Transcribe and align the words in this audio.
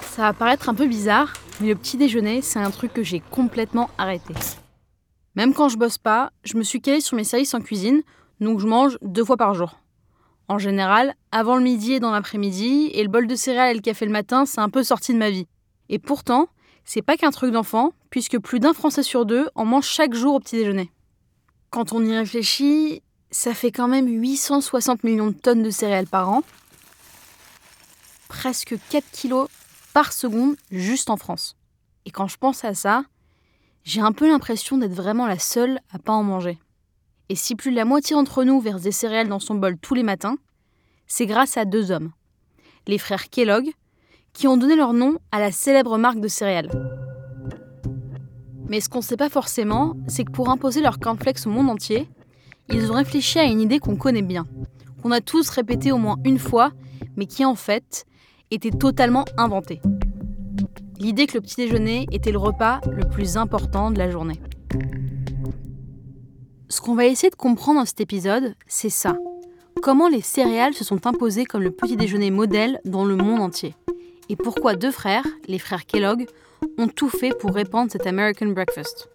Ça 0.00 0.22
va 0.22 0.32
paraître 0.32 0.68
un 0.68 0.74
peu 0.74 0.86
bizarre, 0.86 1.32
mais 1.60 1.68
le 1.68 1.74
petit 1.74 1.96
déjeuner, 1.96 2.42
c'est 2.42 2.58
un 2.58 2.70
truc 2.70 2.92
que 2.92 3.02
j'ai 3.02 3.20
complètement 3.20 3.88
arrêté. 3.98 4.34
Même 5.34 5.54
quand 5.54 5.68
je 5.68 5.78
bosse 5.78 5.98
pas, 5.98 6.30
je 6.44 6.56
me 6.56 6.62
suis 6.62 6.80
calée 6.80 7.00
sur 7.00 7.16
mes 7.16 7.24
services 7.24 7.54
en 7.54 7.60
cuisine, 7.60 8.02
donc 8.40 8.60
je 8.60 8.66
mange 8.66 8.98
deux 9.00 9.24
fois 9.24 9.36
par 9.36 9.54
jour. 9.54 9.78
En 10.48 10.58
général, 10.58 11.14
avant 11.30 11.56
le 11.56 11.62
midi 11.62 11.94
et 11.94 12.00
dans 12.00 12.10
l'après-midi, 12.10 12.90
et 12.92 13.02
le 13.02 13.08
bol 13.08 13.26
de 13.26 13.34
céréales 13.34 13.70
et 13.70 13.74
le 13.74 13.80
café 13.80 14.04
le 14.04 14.12
matin, 14.12 14.44
c'est 14.44 14.60
un 14.60 14.68
peu 14.68 14.82
sorti 14.82 15.14
de 15.14 15.18
ma 15.18 15.30
vie. 15.30 15.46
Et 15.88 15.98
pourtant, 15.98 16.48
c'est 16.84 17.00
pas 17.00 17.16
qu'un 17.16 17.30
truc 17.30 17.52
d'enfant, 17.52 17.92
puisque 18.10 18.38
plus 18.38 18.60
d'un 18.60 18.74
Français 18.74 19.02
sur 19.02 19.24
deux 19.24 19.48
en 19.54 19.64
mange 19.64 19.86
chaque 19.86 20.14
jour 20.14 20.34
au 20.34 20.40
petit 20.40 20.56
déjeuner. 20.56 20.90
Quand 21.70 21.92
on 21.92 22.04
y 22.04 22.14
réfléchit, 22.14 23.02
ça 23.30 23.54
fait 23.54 23.72
quand 23.72 23.88
même 23.88 24.06
860 24.06 25.04
millions 25.04 25.28
de 25.28 25.32
tonnes 25.32 25.62
de 25.62 25.70
céréales 25.70 26.06
par 26.06 26.28
an, 26.28 26.42
presque 28.32 28.76
4 28.88 29.04
kilos 29.12 29.48
par 29.92 30.10
seconde 30.10 30.56
juste 30.70 31.10
en 31.10 31.18
France. 31.18 31.54
Et 32.06 32.10
quand 32.10 32.28
je 32.28 32.38
pense 32.38 32.64
à 32.64 32.72
ça, 32.72 33.04
j'ai 33.84 34.00
un 34.00 34.12
peu 34.12 34.26
l'impression 34.26 34.78
d'être 34.78 34.94
vraiment 34.94 35.26
la 35.26 35.38
seule 35.38 35.80
à 35.92 35.98
pas 35.98 36.14
en 36.14 36.22
manger. 36.22 36.58
Et 37.28 37.36
si 37.36 37.54
plus 37.54 37.70
de 37.70 37.76
la 37.76 37.84
moitié 37.84 38.16
d'entre 38.16 38.42
nous 38.44 38.58
verse 38.58 38.80
des 38.80 38.90
céréales 38.90 39.28
dans 39.28 39.38
son 39.38 39.54
bol 39.54 39.76
tous 39.76 39.94
les 39.94 40.02
matins, 40.02 40.38
c'est 41.06 41.26
grâce 41.26 41.58
à 41.58 41.66
deux 41.66 41.90
hommes, 41.90 42.10
les 42.86 42.96
frères 42.96 43.28
Kellogg, 43.28 43.70
qui 44.32 44.48
ont 44.48 44.56
donné 44.56 44.76
leur 44.76 44.94
nom 44.94 45.18
à 45.30 45.38
la 45.38 45.52
célèbre 45.52 45.98
marque 45.98 46.20
de 46.20 46.28
céréales. 46.28 46.70
Mais 48.66 48.80
ce 48.80 48.88
qu'on 48.88 49.00
ne 49.00 49.04
sait 49.04 49.18
pas 49.18 49.28
forcément, 49.28 49.94
c'est 50.08 50.24
que 50.24 50.32
pour 50.32 50.48
imposer 50.48 50.80
leur 50.80 50.98
cornflakes 50.98 51.46
au 51.46 51.50
monde 51.50 51.68
entier, 51.68 52.08
ils 52.70 52.90
ont 52.90 52.94
réfléchi 52.94 53.38
à 53.38 53.44
une 53.44 53.60
idée 53.60 53.78
qu'on 53.78 53.96
connaît 53.96 54.22
bien, 54.22 54.46
qu'on 55.02 55.10
a 55.10 55.20
tous 55.20 55.50
répétée 55.50 55.92
au 55.92 55.98
moins 55.98 56.16
une 56.24 56.38
fois, 56.38 56.72
mais 57.16 57.26
qui 57.26 57.44
en 57.44 57.56
fait 57.56 58.06
était 58.54 58.70
totalement 58.70 59.24
inventée. 59.36 59.80
L'idée 60.98 61.26
que 61.26 61.34
le 61.34 61.40
petit 61.40 61.56
déjeuner 61.56 62.06
était 62.12 62.32
le 62.32 62.38
repas 62.38 62.80
le 62.90 63.08
plus 63.08 63.36
important 63.36 63.90
de 63.90 63.98
la 63.98 64.10
journée. 64.10 64.40
Ce 66.68 66.80
qu'on 66.80 66.94
va 66.94 67.06
essayer 67.06 67.30
de 67.30 67.36
comprendre 67.36 67.80
dans 67.80 67.86
cet 67.86 68.00
épisode, 68.00 68.54
c'est 68.66 68.90
ça. 68.90 69.16
Comment 69.82 70.08
les 70.08 70.20
céréales 70.20 70.74
se 70.74 70.84
sont 70.84 71.06
imposées 71.06 71.44
comme 71.44 71.62
le 71.62 71.70
petit 71.70 71.96
déjeuner 71.96 72.30
modèle 72.30 72.80
dans 72.84 73.04
le 73.04 73.16
monde 73.16 73.40
entier. 73.40 73.74
Et 74.28 74.36
pourquoi 74.36 74.74
deux 74.74 74.92
frères, 74.92 75.26
les 75.48 75.58
frères 75.58 75.84
Kellogg, 75.84 76.26
ont 76.78 76.88
tout 76.88 77.08
fait 77.08 77.36
pour 77.38 77.52
répandre 77.54 77.90
cet 77.90 78.06
American 78.06 78.46
breakfast. 78.46 79.11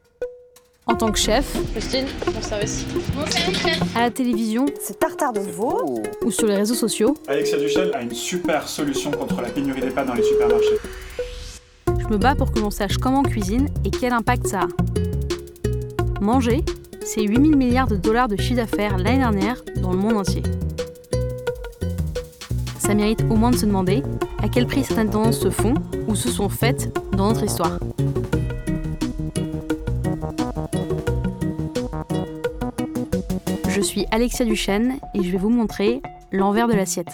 En 0.87 0.95
tant 0.95 1.11
que 1.11 1.19
chef, 1.19 1.57
Christine, 1.73 2.05
mon 2.33 2.41
service. 2.41 2.85
Mon 3.15 3.25
service, 3.25 3.57
chef. 3.59 3.81
à 3.95 4.01
la 4.01 4.11
télévision 4.11 4.65
C'est 4.81 4.97
tartare 4.97 5.33
de 5.33 5.41
veau. 5.41 6.01
ou 6.23 6.31
sur 6.31 6.47
les 6.47 6.55
réseaux 6.55 6.75
sociaux, 6.75 7.15
Alexia 7.27 7.57
Duchel 7.57 7.91
a 7.93 8.01
une 8.01 8.13
super 8.13 8.67
solution 8.67 9.11
contre 9.11 9.41
la 9.41 9.49
pénurie 9.49 9.81
des 9.81 9.89
pâtes 9.89 10.07
dans 10.07 10.13
les 10.13 10.23
supermarchés. 10.23 10.77
je 11.87 12.07
me 12.07 12.17
bats 12.17 12.35
pour 12.35 12.51
que 12.51 12.59
l'on 12.59 12.71
sache 12.71 12.97
comment 12.97 13.19
on 13.19 13.23
cuisine 13.23 13.67
et 13.83 13.89
quel 13.91 14.13
impact 14.13 14.47
ça 14.47 14.61
a. 14.61 16.21
Manger, 16.21 16.63
c'est 17.05 17.21
8000 17.23 17.55
milliards 17.57 17.87
de 17.87 17.97
dollars 17.97 18.29
de 18.29 18.37
chiffre 18.37 18.55
d'affaires 18.55 18.97
l'année 18.97 19.19
dernière 19.19 19.61
dans 19.81 19.91
le 19.91 19.97
monde 19.97 20.17
entier. 20.17 20.41
Ça 22.79 22.93
mérite 22.95 23.21
au 23.29 23.35
moins 23.35 23.51
de 23.51 23.57
se 23.57 23.65
demander 23.65 24.03
à 24.41 24.47
quel 24.47 24.65
prix 24.65 24.85
certaines 24.85 25.09
tendances 25.09 25.39
se 25.41 25.49
font 25.49 25.73
ou 26.07 26.15
se 26.15 26.29
sont 26.29 26.47
faites 26.47 26.97
dans 27.11 27.27
notre 27.27 27.43
histoire. 27.43 27.77
Je 33.77 33.83
suis 33.83 34.07
Alexia 34.09 34.43
Duchesne 34.43 34.97
et 35.13 35.21
je 35.21 35.31
vais 35.31 35.37
vous 35.37 35.51
montrer 35.51 36.01
l'envers 36.31 36.67
de 36.67 36.73
l'assiette. 36.73 37.11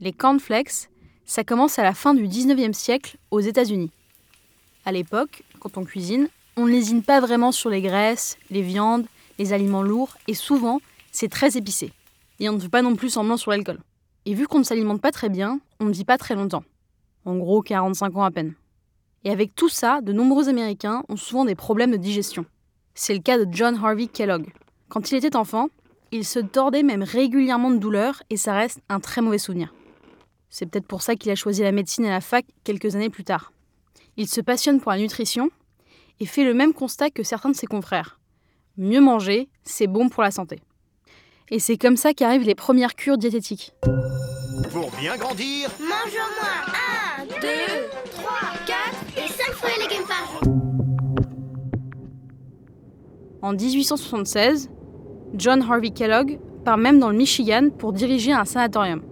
Les 0.00 0.14
cornflakes, 0.14 0.88
ça 1.26 1.44
commence 1.44 1.78
à 1.78 1.82
la 1.82 1.92
fin 1.92 2.14
du 2.14 2.26
19e 2.26 2.72
siècle 2.72 3.18
aux 3.30 3.40
États-Unis. 3.40 3.90
À 4.86 4.92
l'époque, 4.92 5.42
quand 5.60 5.76
on 5.76 5.84
cuisine, 5.84 6.30
on 6.56 6.64
ne 6.64 6.70
lésine 6.70 7.02
pas 7.02 7.20
vraiment 7.20 7.52
sur 7.52 7.68
les 7.68 7.82
graisses, 7.82 8.38
les 8.50 8.62
viandes, 8.62 9.04
les 9.38 9.52
aliments 9.52 9.82
lourds 9.82 10.16
et 10.26 10.32
souvent, 10.32 10.80
c'est 11.12 11.28
très 11.28 11.58
épicé. 11.58 11.92
Et 12.40 12.48
on 12.48 12.54
ne 12.54 12.60
fait 12.60 12.70
pas 12.70 12.80
non 12.80 12.96
plus 12.96 13.10
semblant 13.10 13.36
sur 13.36 13.50
l'alcool. 13.50 13.80
Et 14.24 14.32
vu 14.32 14.46
qu'on 14.46 14.60
ne 14.60 14.64
s'alimente 14.64 15.02
pas 15.02 15.12
très 15.12 15.28
bien, 15.28 15.60
on 15.80 15.84
ne 15.84 15.92
vit 15.92 16.06
pas 16.06 16.16
très 16.16 16.34
longtemps. 16.34 16.64
En 17.26 17.36
gros, 17.36 17.60
45 17.60 18.16
ans 18.16 18.24
à 18.24 18.30
peine. 18.30 18.54
Et 19.26 19.30
avec 19.32 19.56
tout 19.56 19.68
ça, 19.68 20.02
de 20.02 20.12
nombreux 20.12 20.48
Américains 20.48 21.02
ont 21.08 21.16
souvent 21.16 21.44
des 21.44 21.56
problèmes 21.56 21.90
de 21.90 21.96
digestion. 21.96 22.46
C'est 22.94 23.12
le 23.12 23.18
cas 23.18 23.44
de 23.44 23.52
John 23.52 23.74
Harvey 23.74 24.06
Kellogg. 24.06 24.52
Quand 24.88 25.10
il 25.10 25.16
était 25.16 25.34
enfant, 25.34 25.66
il 26.12 26.24
se 26.24 26.38
tordait 26.38 26.84
même 26.84 27.02
régulièrement 27.02 27.72
de 27.72 27.78
douleur 27.78 28.22
et 28.30 28.36
ça 28.36 28.54
reste 28.54 28.78
un 28.88 29.00
très 29.00 29.22
mauvais 29.22 29.38
souvenir. 29.38 29.74
C'est 30.48 30.66
peut-être 30.66 30.86
pour 30.86 31.02
ça 31.02 31.16
qu'il 31.16 31.32
a 31.32 31.34
choisi 31.34 31.62
la 31.62 31.72
médecine 31.72 32.06
à 32.06 32.10
la 32.10 32.20
fac 32.20 32.46
quelques 32.62 32.94
années 32.94 33.10
plus 33.10 33.24
tard. 33.24 33.52
Il 34.16 34.28
se 34.28 34.40
passionne 34.40 34.80
pour 34.80 34.92
la 34.92 34.98
nutrition 34.98 35.50
et 36.20 36.26
fait 36.26 36.44
le 36.44 36.54
même 36.54 36.72
constat 36.72 37.10
que 37.10 37.24
certains 37.24 37.50
de 37.50 37.56
ses 37.56 37.66
confrères. 37.66 38.20
Mieux 38.76 39.00
manger, 39.00 39.48
c'est 39.64 39.88
bon 39.88 40.08
pour 40.08 40.22
la 40.22 40.30
santé. 40.30 40.60
Et 41.50 41.58
c'est 41.58 41.78
comme 41.78 41.96
ça 41.96 42.14
qu'arrivent 42.14 42.46
les 42.46 42.54
premières 42.54 42.94
cures 42.94 43.18
diététiques. 43.18 43.74
Pour 44.70 44.92
bien 45.00 45.16
grandir, 45.16 45.68
Mange 45.80 46.14
au 46.14 46.40
moins 46.40 47.36
1, 47.38 47.40
2, 47.40 47.85
En 53.46 53.52
1876, 53.52 54.70
John 55.34 55.62
Harvey 55.62 55.90
Kellogg 55.90 56.40
part 56.64 56.78
même 56.78 56.98
dans 56.98 57.10
le 57.10 57.16
Michigan 57.16 57.68
pour 57.78 57.92
diriger 57.92 58.32
un 58.32 58.44
sanatorium. 58.44 59.02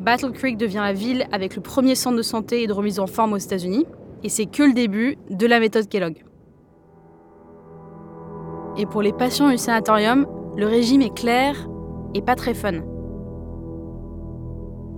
Battle 0.00 0.32
Creek 0.32 0.56
devient 0.56 0.80
la 0.82 0.92
ville 0.92 1.28
avec 1.30 1.54
le 1.54 1.62
premier 1.62 1.94
centre 1.94 2.16
de 2.16 2.22
santé 2.22 2.64
et 2.64 2.66
de 2.66 2.72
remise 2.72 2.98
en 2.98 3.06
forme 3.06 3.34
aux 3.34 3.38
États-Unis, 3.38 3.86
et 4.24 4.28
c'est 4.28 4.46
que 4.46 4.64
le 4.64 4.72
début 4.72 5.16
de 5.30 5.46
la 5.46 5.60
méthode 5.60 5.88
Kellogg. 5.88 6.24
Et 8.78 8.84
pour 8.84 9.00
les 9.00 9.12
patients 9.12 9.48
du 9.48 9.58
sanatorium, 9.58 10.26
le 10.56 10.66
régime 10.66 11.02
est 11.02 11.14
clair 11.14 11.68
et 12.14 12.20
pas 12.20 12.34
très 12.34 12.54
fun. 12.54 12.80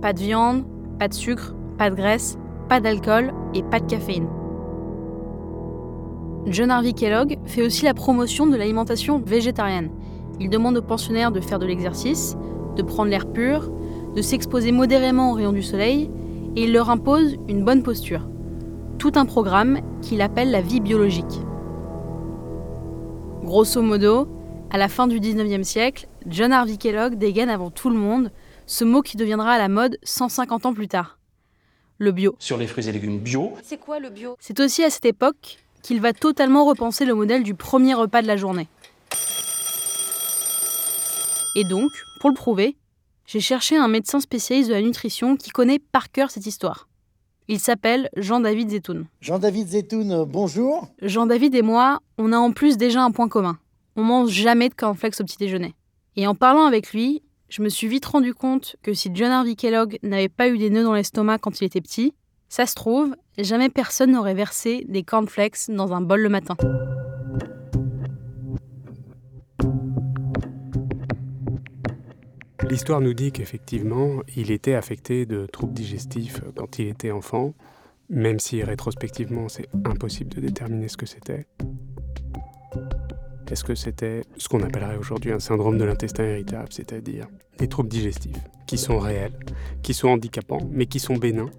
Pas 0.01 0.13
de 0.13 0.19
viande, 0.21 0.65
pas 0.97 1.07
de 1.07 1.13
sucre, 1.13 1.53
pas 1.77 1.91
de 1.91 1.95
graisse, 1.95 2.39
pas 2.67 2.79
d'alcool 2.79 3.31
et 3.53 3.61
pas 3.61 3.79
de 3.79 3.85
caféine. 3.85 4.27
John 6.47 6.69
Harvey 6.69 6.93
Kellogg 6.93 7.39
fait 7.47 7.63
aussi 7.63 7.85
la 7.85 7.95
promotion 7.95 8.45
de 8.45 8.55
l'alimentation 8.55 9.19
végétarienne. 9.19 9.89
Il 10.39 10.49
demande 10.49 10.77
aux 10.77 10.81
pensionnaires 10.83 11.31
de 11.31 11.39
faire 11.39 11.57
de 11.57 11.65
l'exercice, 11.65 12.37
de 12.75 12.83
prendre 12.83 13.09
l'air 13.09 13.25
pur, 13.25 13.71
de 14.15 14.21
s'exposer 14.21 14.71
modérément 14.71 15.31
aux 15.31 15.33
rayons 15.33 15.53
du 15.53 15.63
soleil, 15.63 16.09
et 16.55 16.65
il 16.65 16.73
leur 16.73 16.91
impose 16.91 17.35
une 17.47 17.65
bonne 17.65 17.81
posture. 17.81 18.29
Tout 18.99 19.13
un 19.15 19.25
programme 19.25 19.79
qu'il 20.03 20.21
appelle 20.21 20.51
la 20.51 20.61
vie 20.61 20.81
biologique. 20.81 21.41
Grosso 23.43 23.81
modo, 23.81 24.27
à 24.69 24.77
la 24.77 24.87
fin 24.87 25.07
du 25.07 25.19
19e 25.19 25.63
siècle, 25.63 26.07
John 26.27 26.51
Harvey 26.51 26.77
Kellogg 26.77 27.15
dégaine 27.15 27.49
avant 27.49 27.71
tout 27.71 27.89
le 27.89 27.97
monde 27.97 28.31
ce 28.67 28.83
mot 28.83 29.01
qui 29.01 29.17
deviendra 29.17 29.53
à 29.53 29.57
la 29.57 29.67
mode 29.67 29.97
150 30.03 30.67
ans 30.67 30.73
plus 30.73 30.87
tard. 30.87 31.17
Le 31.97 32.11
bio. 32.11 32.35
sur 32.39 32.57
les 32.57 32.67
fruits 32.67 32.89
et 32.89 32.91
légumes 32.91 33.19
bio. 33.19 33.53
C'est 33.63 33.79
quoi 33.79 33.99
le 33.99 34.09
bio? 34.09 34.35
C'est 34.39 34.59
aussi 34.59 34.83
à 34.83 34.89
cette 34.89 35.05
époque 35.05 35.64
qu'il 35.85 36.01
va 36.01 36.13
totalement 36.13 36.65
repenser 36.65 37.05
le 37.05 37.13
modèle 37.13 37.43
du 37.43 37.53
premier 37.53 37.93
repas 37.93 38.23
de 38.23 38.27
la 38.27 38.37
journée. 38.37 38.67
Et 41.55 41.63
donc, 41.63 41.91
pour 42.19 42.31
le 42.31 42.35
prouver, 42.35 42.75
j'ai 43.27 43.39
cherché 43.39 43.77
un 43.77 43.87
médecin 43.87 44.19
spécialiste 44.19 44.69
de 44.69 44.73
la 44.73 44.81
nutrition 44.81 45.37
qui 45.37 45.51
connaît 45.51 45.77
par 45.77 46.11
cœur 46.11 46.31
cette 46.31 46.47
histoire. 46.47 46.87
Il 47.47 47.59
s'appelle 47.59 48.09
Jean-David 48.17 48.71
Zetoun. 48.71 49.05
Jean-David 49.21 49.67
Zetoun, 49.67 50.11
euh, 50.11 50.25
bonjour. 50.25 50.87
Jean-David 51.03 51.53
et 51.53 51.61
moi, 51.61 51.99
on 52.17 52.33
a 52.33 52.37
en 52.37 52.51
plus 52.51 52.77
déjà 52.77 53.03
un 53.03 53.11
point 53.11 53.29
commun. 53.29 53.59
On 53.95 54.03
mange 54.03 54.31
jamais 54.31 54.69
de 54.69 54.73
cornflakes 54.73 55.21
au 55.21 55.23
petit 55.23 55.37
déjeuner. 55.37 55.75
Et 56.15 56.25
en 56.25 56.33
parlant 56.33 56.65
avec 56.65 56.93
lui, 56.93 57.21
je 57.49 57.61
me 57.61 57.69
suis 57.69 57.87
vite 57.87 58.07
rendu 58.07 58.33
compte 58.33 58.75
que 58.81 58.95
si 58.95 59.11
John 59.13 59.29
Harvey 59.29 59.53
Kellogg 59.53 59.99
n'avait 60.01 60.29
pas 60.29 60.49
eu 60.49 60.57
des 60.57 60.71
nœuds 60.71 60.83
dans 60.83 60.95
l'estomac 60.95 61.37
quand 61.37 61.61
il 61.61 61.65
était 61.65 61.81
petit, 61.81 62.15
ça 62.49 62.65
se 62.65 62.75
trouve, 62.75 63.15
jamais 63.37 63.69
personne 63.69 64.11
n'aurait 64.11 64.33
versé 64.33 64.85
des 64.87 65.03
cornflakes 65.03 65.69
dans 65.69 65.93
un 65.93 66.01
bol 66.01 66.21
le 66.21 66.29
matin. 66.29 66.55
L'histoire 72.69 72.99
nous 72.99 73.13
dit 73.13 73.31
qu'effectivement, 73.31 74.21
il 74.35 74.51
était 74.51 74.73
affecté 74.73 75.25
de 75.25 75.45
troubles 75.45 75.73
digestifs 75.73 76.41
quand 76.55 76.79
il 76.79 76.87
était 76.87 77.11
enfant, 77.11 77.53
même 78.09 78.39
si 78.39 78.63
rétrospectivement 78.63 79.49
c'est 79.49 79.67
impossible 79.85 80.33
de 80.33 80.41
déterminer 80.41 80.87
ce 80.87 80.97
que 80.97 81.05
c'était. 81.05 81.45
Est-ce 83.51 83.63
que 83.63 83.75
c'était 83.75 84.23
ce 84.37 84.49
qu'on 84.49 84.63
appellerait 84.63 84.97
aujourd'hui 84.97 85.31
un 85.31 85.39
syndrome 85.39 85.77
de 85.77 85.83
l'intestin 85.83 86.25
irritable, 86.25 86.69
c'est-à-dire 86.71 87.27
des 87.59 87.67
troubles 87.67 87.89
digestifs 87.89 88.41
qui 88.65 88.77
sont 88.77 88.97
réels, 88.97 89.37
qui 89.83 89.93
sont 89.93 90.09
handicapants, 90.09 90.67
mais 90.71 90.87
qui 90.87 90.99
sont 90.99 91.15
bénins, 91.15 91.51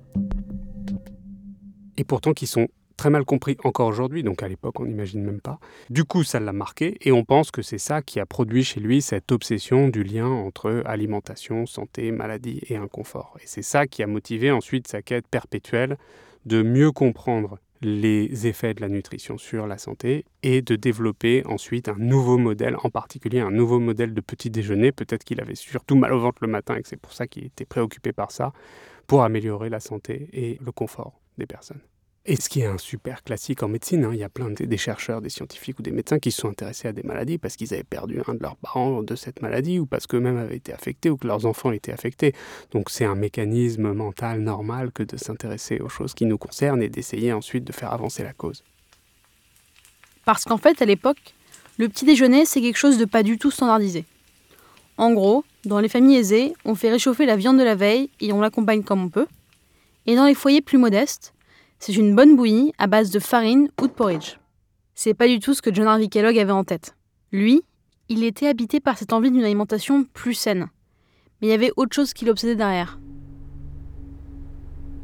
et 1.96 2.04
pourtant 2.04 2.32
qui 2.32 2.46
sont 2.46 2.68
très 2.96 3.10
mal 3.10 3.24
compris 3.24 3.56
encore 3.62 3.88
aujourd'hui, 3.88 4.22
donc 4.22 4.42
à 4.42 4.48
l'époque 4.48 4.80
on 4.80 4.86
n'imagine 4.86 5.22
même 5.22 5.40
pas. 5.40 5.58
Du 5.90 6.04
coup, 6.04 6.24
ça 6.24 6.40
l'a 6.40 6.52
marqué 6.52 6.96
et 7.02 7.12
on 7.12 7.24
pense 7.24 7.50
que 7.50 7.62
c'est 7.62 7.78
ça 7.78 8.02
qui 8.02 8.20
a 8.20 8.26
produit 8.26 8.64
chez 8.64 8.80
lui 8.80 9.02
cette 9.02 9.32
obsession 9.32 9.88
du 9.88 10.02
lien 10.02 10.26
entre 10.26 10.82
alimentation, 10.86 11.66
santé, 11.66 12.10
maladie 12.10 12.60
et 12.68 12.76
inconfort. 12.76 13.36
Et 13.42 13.46
c'est 13.46 13.62
ça 13.62 13.86
qui 13.86 14.02
a 14.02 14.06
motivé 14.06 14.50
ensuite 14.50 14.88
sa 14.88 15.02
quête 15.02 15.26
perpétuelle 15.28 15.96
de 16.46 16.62
mieux 16.62 16.92
comprendre 16.92 17.58
les 17.82 18.46
effets 18.46 18.72
de 18.72 18.80
la 18.80 18.88
nutrition 18.88 19.36
sur 19.36 19.66
la 19.66 19.76
santé 19.76 20.24
et 20.42 20.62
de 20.62 20.76
développer 20.76 21.42
ensuite 21.46 21.90
un 21.90 21.96
nouveau 21.98 22.38
modèle, 22.38 22.76
en 22.82 22.88
particulier 22.88 23.40
un 23.40 23.50
nouveau 23.50 23.78
modèle 23.80 24.14
de 24.14 24.20
petit 24.22 24.48
déjeuner. 24.48 24.92
Peut-être 24.92 25.24
qu'il 25.24 25.42
avait 25.42 25.54
surtout 25.54 25.96
mal 25.96 26.14
au 26.14 26.20
ventre 26.20 26.38
le 26.40 26.48
matin 26.48 26.76
et 26.76 26.82
c'est 26.84 26.96
pour 26.96 27.12
ça 27.12 27.26
qu'il 27.26 27.44
était 27.44 27.66
préoccupé 27.66 28.12
par 28.12 28.30
ça, 28.30 28.52
pour 29.06 29.22
améliorer 29.22 29.68
la 29.68 29.80
santé 29.80 30.30
et 30.32 30.58
le 30.64 30.72
confort 30.72 31.20
des 31.38 31.46
personnes. 31.46 31.80
Et 32.28 32.34
ce 32.34 32.48
qui 32.48 32.60
est 32.60 32.66
un 32.66 32.76
super 32.76 33.22
classique 33.22 33.62
en 33.62 33.68
médecine, 33.68 34.04
hein, 34.04 34.10
il 34.12 34.18
y 34.18 34.24
a 34.24 34.28
plein 34.28 34.50
de, 34.50 34.64
des 34.64 34.76
chercheurs, 34.76 35.20
des 35.20 35.28
scientifiques 35.28 35.78
ou 35.78 35.82
des 35.82 35.92
médecins 35.92 36.18
qui 36.18 36.32
se 36.32 36.40
sont 36.40 36.48
intéressés 36.48 36.88
à 36.88 36.92
des 36.92 37.04
maladies 37.04 37.38
parce 37.38 37.54
qu'ils 37.54 37.72
avaient 37.72 37.84
perdu 37.84 38.20
un 38.26 38.34
de 38.34 38.42
leurs 38.42 38.56
parents 38.56 39.04
de 39.04 39.14
cette 39.14 39.42
maladie 39.42 39.78
ou 39.78 39.86
parce 39.86 40.08
qu'eux-mêmes 40.08 40.36
avaient 40.36 40.56
été 40.56 40.72
affectés 40.72 41.08
ou 41.08 41.16
que 41.16 41.28
leurs 41.28 41.46
enfants 41.46 41.70
étaient 41.70 41.92
affectés. 41.92 42.34
Donc 42.72 42.90
c'est 42.90 43.04
un 43.04 43.14
mécanisme 43.14 43.92
mental 43.92 44.40
normal 44.40 44.90
que 44.90 45.04
de 45.04 45.16
s'intéresser 45.16 45.78
aux 45.78 45.88
choses 45.88 46.14
qui 46.14 46.26
nous 46.26 46.36
concernent 46.36 46.82
et 46.82 46.88
d'essayer 46.88 47.32
ensuite 47.32 47.62
de 47.62 47.72
faire 47.72 47.92
avancer 47.92 48.24
la 48.24 48.32
cause. 48.32 48.64
Parce 50.24 50.44
qu'en 50.44 50.58
fait, 50.58 50.82
à 50.82 50.84
l'époque, 50.84 51.34
le 51.78 51.88
petit 51.88 52.04
déjeuner, 52.04 52.44
c'est 52.44 52.60
quelque 52.60 52.76
chose 52.76 52.98
de 52.98 53.04
pas 53.04 53.22
du 53.22 53.38
tout 53.38 53.52
standardisé. 53.52 54.04
En 54.98 55.12
gros, 55.12 55.44
dans 55.64 55.78
les 55.78 55.88
familles 55.88 56.16
aisées, 56.16 56.54
on 56.64 56.74
fait 56.74 56.90
réchauffer 56.90 57.24
la 57.24 57.36
viande 57.36 57.58
de 57.58 57.62
la 57.62 57.76
veille 57.76 58.10
et 58.20 58.32
on 58.32 58.40
l'accompagne 58.40 58.82
comme 58.82 59.04
on 59.04 59.10
peut. 59.10 59.28
Et 60.06 60.14
dans 60.14 60.26
les 60.26 60.34
foyers 60.34 60.62
plus 60.62 60.78
modestes, 60.78 61.34
c'est 61.78 61.94
une 61.96 62.14
bonne 62.14 62.36
bouillie 62.36 62.72
à 62.78 62.86
base 62.86 63.10
de 63.10 63.18
farine 63.18 63.68
ou 63.80 63.86
de 63.86 63.92
porridge. 63.92 64.38
C'est 64.94 65.14
pas 65.14 65.26
du 65.26 65.40
tout 65.40 65.52
ce 65.52 65.62
que 65.62 65.74
John 65.74 65.88
Harvey 65.88 66.08
Kellogg 66.08 66.38
avait 66.38 66.52
en 66.52 66.64
tête. 66.64 66.96
Lui, 67.32 67.62
il 68.08 68.22
était 68.22 68.46
habité 68.46 68.80
par 68.80 68.96
cette 68.96 69.12
envie 69.12 69.30
d'une 69.30 69.44
alimentation 69.44 70.04
plus 70.04 70.34
saine. 70.34 70.68
Mais 71.40 71.48
il 71.48 71.50
y 71.50 71.54
avait 71.54 71.72
autre 71.76 71.94
chose 71.94 72.14
qui 72.14 72.24
l'obsédait 72.24 72.54
derrière. 72.54 72.98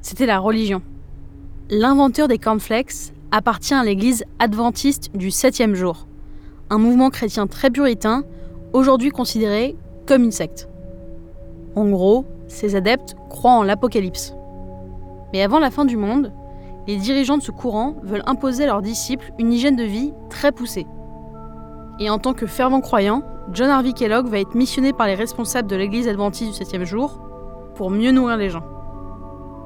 C'était 0.01 0.27
la 0.27 0.39
religion. 0.39 0.83
L'inventeur 1.69 2.29
des 2.29 2.39
cornflakes 2.39 3.13
appartient 3.33 3.75
à 3.75 3.85
l'église 3.85 4.25
adventiste 4.39 5.11
du 5.15 5.31
septième 5.31 5.75
jour, 5.75 6.07
un 6.71 6.79
mouvement 6.79 7.11
chrétien 7.11 7.47
très 7.47 7.71
puritain, 7.71 8.25
aujourd'hui 8.73 9.11
considéré 9.11 9.77
comme 10.07 10.25
une 10.25 10.33
secte. 10.33 10.69
En 11.75 11.89
gros, 11.89 12.25
ses 12.49 12.77
adeptes 12.77 13.15
croient 13.29 13.53
en 13.53 13.63
l'apocalypse. 13.63 14.35
Mais 15.33 15.43
avant 15.43 15.59
la 15.59 15.71
fin 15.71 15.85
du 15.85 15.97
monde, 15.97 16.33
les 16.87 16.97
dirigeants 16.97 17.39
de 17.39 17.43
ce 17.43 17.53
courant 17.53 17.95
veulent 18.03 18.25
imposer 18.27 18.65
à 18.65 18.67
leurs 18.67 18.83
disciples 18.83 19.33
une 19.39 19.53
hygiène 19.53 19.77
de 19.77 19.85
vie 19.85 20.13
très 20.29 20.53
poussée. 20.53 20.87
Et 22.01 22.11
en 22.11 22.19
tant 22.19 22.35
que 22.35 22.47
fervent 22.47 22.81
croyant, 22.81 23.23
John 23.53 23.71
Harvey 23.71 23.93
Kellogg 23.93 24.27
va 24.27 24.41
être 24.41 24.55
missionné 24.55 24.93
par 24.93 25.07
les 25.07 25.15
responsables 25.15 25.69
de 25.69 25.77
l'église 25.77 26.09
adventiste 26.09 26.51
du 26.51 26.57
septième 26.57 26.85
jour 26.85 27.21
pour 27.75 27.91
mieux 27.91 28.13
nourrir 28.13 28.37
les 28.37 28.51
gens. 28.51 28.65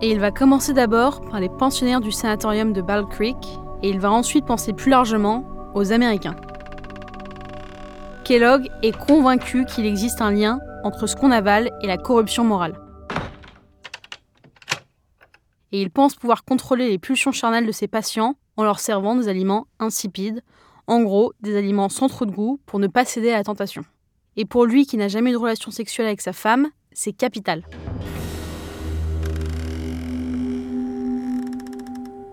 Et 0.02 0.10
il 0.10 0.20
va 0.20 0.30
commencer 0.30 0.72
d'abord 0.72 1.22
par 1.22 1.40
les 1.40 1.48
pensionnaires 1.48 2.00
du 2.00 2.12
sanatorium 2.12 2.72
de 2.72 2.82
Ball 2.82 3.06
Creek, 3.06 3.36
et 3.82 3.88
il 3.88 3.98
va 3.98 4.12
ensuite 4.12 4.44
penser 4.44 4.72
plus 4.72 4.90
largement 4.90 5.44
aux 5.74 5.92
Américains. 5.92 6.36
Kellogg 8.24 8.68
est 8.82 8.96
convaincu 8.96 9.64
qu'il 9.64 9.86
existe 9.86 10.20
un 10.20 10.32
lien 10.32 10.58
entre 10.84 11.06
ce 11.06 11.16
qu'on 11.16 11.30
avale 11.30 11.70
et 11.82 11.86
la 11.86 11.96
corruption 11.96 12.44
morale 12.44 12.74
et 15.72 15.82
il 15.82 15.90
pense 15.90 16.14
pouvoir 16.14 16.44
contrôler 16.44 16.88
les 16.88 16.98
pulsions 16.98 17.32
charnelles 17.32 17.66
de 17.66 17.72
ses 17.72 17.88
patients 17.88 18.36
en 18.56 18.64
leur 18.64 18.80
servant 18.80 19.16
des 19.16 19.28
aliments 19.28 19.66
insipides, 19.78 20.42
en 20.86 21.02
gros 21.02 21.32
des 21.40 21.56
aliments 21.56 21.88
sans 21.88 22.08
trop 22.08 22.24
de 22.24 22.30
goût 22.30 22.60
pour 22.66 22.78
ne 22.78 22.86
pas 22.86 23.04
céder 23.04 23.30
à 23.30 23.38
la 23.38 23.44
tentation. 23.44 23.84
Et 24.36 24.44
pour 24.44 24.66
lui 24.66 24.86
qui 24.86 24.96
n'a 24.96 25.08
jamais 25.08 25.30
eu 25.30 25.34
de 25.34 25.38
relation 25.38 25.70
sexuelle 25.70 26.06
avec 26.06 26.20
sa 26.20 26.32
femme, 26.32 26.68
c'est 26.92 27.12
capital. 27.12 27.64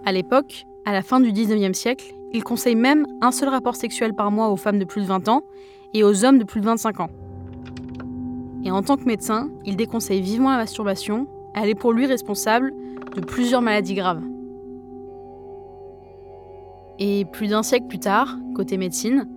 À 0.06 0.12
l'époque, 0.12 0.66
à 0.86 0.92
la 0.92 1.02
fin 1.02 1.20
du 1.20 1.32
19e 1.32 1.74
siècle, 1.74 2.14
il 2.34 2.44
conseille 2.44 2.76
même 2.76 3.06
un 3.22 3.32
seul 3.32 3.50
rapport 3.50 3.76
sexuel 3.76 4.14
par 4.14 4.32
mois 4.32 4.50
aux 4.50 4.58
femmes 4.58 4.80
de 4.80 4.86
plus 4.86 5.02
de 5.02 5.08
20 5.08 5.30
ans 5.30 5.44
et 5.94 6.04
aux 6.04 6.26
hommes 6.26 6.40
de 6.40 6.44
plus 6.44 6.60
de 6.60 6.66
25 6.66 7.00
ans. 7.00 7.10
Et 8.66 8.72
en 8.72 8.82
tant 8.82 8.98
que 8.98 9.06
médecin, 9.06 9.50
il 9.66 9.76
déconseille 9.76 10.22
vivement 10.22 10.52
la 10.52 10.58
masturbation, 10.58 11.28
elle 11.54 11.70
est 11.70 11.76
pour 11.76 11.94
lui 11.94 12.06
responsable 12.06 12.74
de 13.15 13.21
plusieurs 13.21 13.62
maladies 13.62 13.95
graves. 13.95 14.21
Et 17.00 17.25
plus 17.25 17.50
d'un 17.50 17.63
siècle 17.63 17.88
plus 17.88 18.00
tard, 18.00 18.38
côté 18.56 18.77
médecine, 18.77 19.27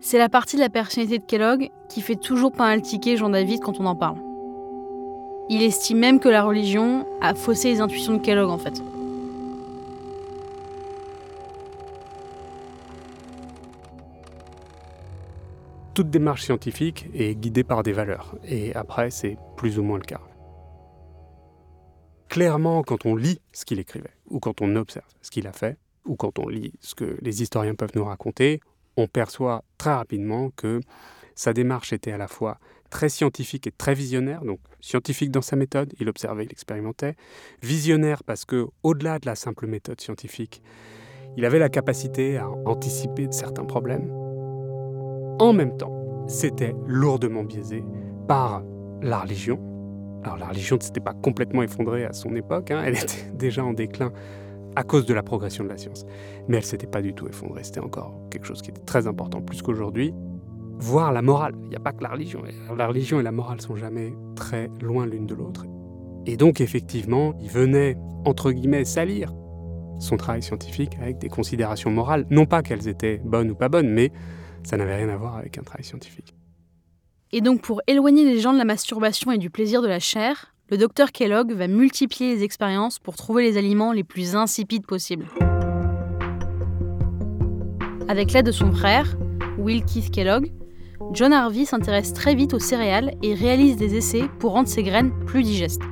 c'est 0.00 0.18
la 0.18 0.28
partie 0.28 0.56
de 0.56 0.60
la 0.60 0.68
personnalité 0.68 1.18
de 1.18 1.24
Kellogg 1.24 1.70
qui 1.88 2.00
fait 2.00 2.16
toujours 2.16 2.52
pas 2.52 2.64
mal 2.64 2.82
tiquer 2.82 3.16
Jean 3.16 3.30
David 3.30 3.60
quand 3.60 3.80
on 3.80 3.86
en 3.86 3.96
parle. 3.96 4.18
Il 5.48 5.62
estime 5.62 5.98
même 5.98 6.20
que 6.20 6.28
la 6.28 6.42
religion 6.42 7.06
a 7.20 7.34
faussé 7.34 7.68
les 7.70 7.80
intuitions 7.80 8.14
de 8.14 8.18
Kellogg 8.18 8.50
en 8.50 8.58
fait. 8.58 8.82
Toute 15.92 16.10
démarche 16.10 16.42
scientifique 16.42 17.06
est 17.14 17.36
guidée 17.36 17.62
par 17.62 17.84
des 17.84 17.92
valeurs, 17.92 18.34
et 18.48 18.74
après 18.74 19.10
c'est 19.10 19.36
plus 19.56 19.78
ou 19.78 19.84
moins 19.84 19.98
le 19.98 20.04
cas 20.04 20.20
clairement, 22.34 22.82
quand 22.82 23.06
on 23.06 23.14
lit 23.14 23.40
ce 23.52 23.64
qu'il 23.64 23.78
écrivait, 23.78 24.10
ou 24.28 24.40
quand 24.40 24.60
on 24.60 24.74
observe 24.74 25.06
ce 25.22 25.30
qu'il 25.30 25.46
a 25.46 25.52
fait, 25.52 25.78
ou 26.04 26.16
quand 26.16 26.40
on 26.40 26.48
lit 26.48 26.72
ce 26.80 26.96
que 26.96 27.16
les 27.22 27.42
historiens 27.42 27.76
peuvent 27.76 27.92
nous 27.94 28.04
raconter, 28.04 28.58
on 28.96 29.06
perçoit 29.06 29.62
très 29.78 29.94
rapidement 29.94 30.50
que 30.56 30.80
sa 31.36 31.52
démarche 31.52 31.92
était 31.92 32.10
à 32.10 32.18
la 32.18 32.26
fois 32.26 32.58
très 32.90 33.08
scientifique 33.08 33.68
et 33.68 33.70
très 33.70 33.94
visionnaire, 33.94 34.44
donc 34.44 34.58
scientifique 34.80 35.30
dans 35.30 35.42
sa 35.42 35.54
méthode, 35.54 35.94
il 36.00 36.08
observait, 36.08 36.44
il 36.44 36.50
expérimentait, 36.50 37.14
visionnaire 37.62 38.24
parce 38.24 38.44
que 38.44 38.66
au-delà 38.82 39.20
de 39.20 39.26
la 39.26 39.36
simple 39.36 39.68
méthode 39.68 40.00
scientifique, 40.00 40.60
il 41.36 41.44
avait 41.44 41.60
la 41.60 41.68
capacité 41.68 42.36
à 42.36 42.48
anticiper 42.66 43.28
certains 43.30 43.64
problèmes. 43.64 44.10
En 45.38 45.52
même 45.52 45.76
temps, 45.76 46.26
c'était 46.26 46.74
lourdement 46.88 47.44
biaisé 47.44 47.84
par 48.26 48.64
la 49.02 49.20
religion, 49.20 49.73
alors 50.24 50.38
la 50.38 50.48
religion 50.48 50.76
ne 50.76 50.82
s'était 50.82 51.00
pas 51.00 51.12
complètement 51.12 51.62
effondrée 51.62 52.04
à 52.04 52.12
son 52.12 52.34
époque, 52.34 52.70
hein. 52.70 52.82
elle 52.84 52.96
était 52.96 53.30
déjà 53.34 53.64
en 53.64 53.74
déclin 53.74 54.10
à 54.74 54.82
cause 54.82 55.06
de 55.06 55.14
la 55.14 55.22
progression 55.22 55.62
de 55.62 55.68
la 55.68 55.76
science. 55.76 56.04
Mais 56.48 56.56
elle 56.56 56.62
ne 56.62 56.66
s'était 56.66 56.86
pas 56.86 57.02
du 57.02 57.14
tout 57.14 57.28
effondrée, 57.28 57.62
c'était 57.62 57.80
encore 57.80 58.18
quelque 58.30 58.46
chose 58.46 58.62
qui 58.62 58.70
était 58.70 58.82
très 58.82 59.06
important, 59.06 59.40
plus 59.40 59.62
qu'aujourd'hui. 59.62 60.12
Voir 60.78 61.12
la 61.12 61.22
morale, 61.22 61.54
il 61.62 61.68
n'y 61.68 61.76
a 61.76 61.80
pas 61.80 61.92
que 61.92 62.02
la 62.02 62.08
religion. 62.08 62.42
La 62.76 62.88
religion 62.88 63.20
et 63.20 63.22
la 63.22 63.30
morale 63.30 63.60
sont 63.60 63.76
jamais 63.76 64.12
très 64.34 64.70
loin 64.80 65.06
l'une 65.06 65.26
de 65.26 65.34
l'autre. 65.34 65.66
Et 66.26 66.36
donc 66.36 66.60
effectivement, 66.60 67.34
il 67.40 67.48
venait, 67.48 67.96
entre 68.24 68.50
guillemets, 68.50 68.84
salir 68.84 69.32
son 70.00 70.16
travail 70.16 70.42
scientifique 70.42 70.96
avec 71.00 71.18
des 71.18 71.28
considérations 71.28 71.90
morales. 71.90 72.26
Non 72.30 72.46
pas 72.46 72.62
qu'elles 72.62 72.88
étaient 72.88 73.20
bonnes 73.24 73.52
ou 73.52 73.54
pas 73.54 73.68
bonnes, 73.68 73.88
mais 73.88 74.10
ça 74.64 74.76
n'avait 74.76 74.96
rien 74.96 75.10
à 75.10 75.16
voir 75.16 75.36
avec 75.36 75.58
un 75.58 75.62
travail 75.62 75.84
scientifique. 75.84 76.34
Et 77.36 77.40
donc 77.40 77.62
pour 77.62 77.82
éloigner 77.88 78.24
les 78.24 78.38
gens 78.38 78.52
de 78.52 78.58
la 78.58 78.64
masturbation 78.64 79.32
et 79.32 79.38
du 79.38 79.50
plaisir 79.50 79.82
de 79.82 79.88
la 79.88 79.98
chair, 79.98 80.54
le 80.70 80.78
docteur 80.78 81.10
Kellogg 81.10 81.50
va 81.50 81.66
multiplier 81.66 82.32
les 82.32 82.44
expériences 82.44 83.00
pour 83.00 83.16
trouver 83.16 83.42
les 83.42 83.58
aliments 83.58 83.90
les 83.90 84.04
plus 84.04 84.36
insipides 84.36 84.86
possibles. 84.86 85.26
Avec 88.06 88.30
l'aide 88.30 88.46
de 88.46 88.52
son 88.52 88.70
frère, 88.70 89.16
Will 89.58 89.84
Keith 89.84 90.12
Kellogg, 90.12 90.52
John 91.12 91.32
Harvey 91.32 91.64
s'intéresse 91.64 92.12
très 92.12 92.36
vite 92.36 92.54
aux 92.54 92.60
céréales 92.60 93.16
et 93.24 93.34
réalise 93.34 93.76
des 93.76 93.96
essais 93.96 94.28
pour 94.38 94.52
rendre 94.52 94.68
ses 94.68 94.84
graines 94.84 95.10
plus 95.26 95.42
digestes. 95.42 95.82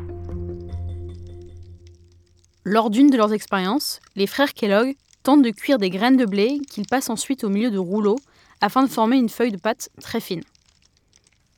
Lors 2.63 2.89
d'une 2.89 3.11
de 3.11 3.17
leurs 3.17 3.33
expériences, 3.33 3.99
les 4.15 4.29
frères 4.29 4.55
Kellogg 4.55 4.95
tentent 5.25 5.43
de 5.43 5.51
cuire 5.51 5.79
des 5.79 5.91
graines 5.91 6.17
de 6.17 6.25
blé 6.25 6.61
qu'ils 6.71 6.87
passent 6.87 7.11
ensuite 7.11 7.43
au 7.43 7.49
milieu 7.49 7.73
de 7.73 7.79
rouleaux 7.79 8.21
afin 8.61 8.85
de 8.85 8.89
former 8.89 9.17
une 9.17 9.29
feuille 9.29 9.51
de 9.51 9.59
pâte 9.59 9.89
très 10.01 10.21
fine. 10.21 10.43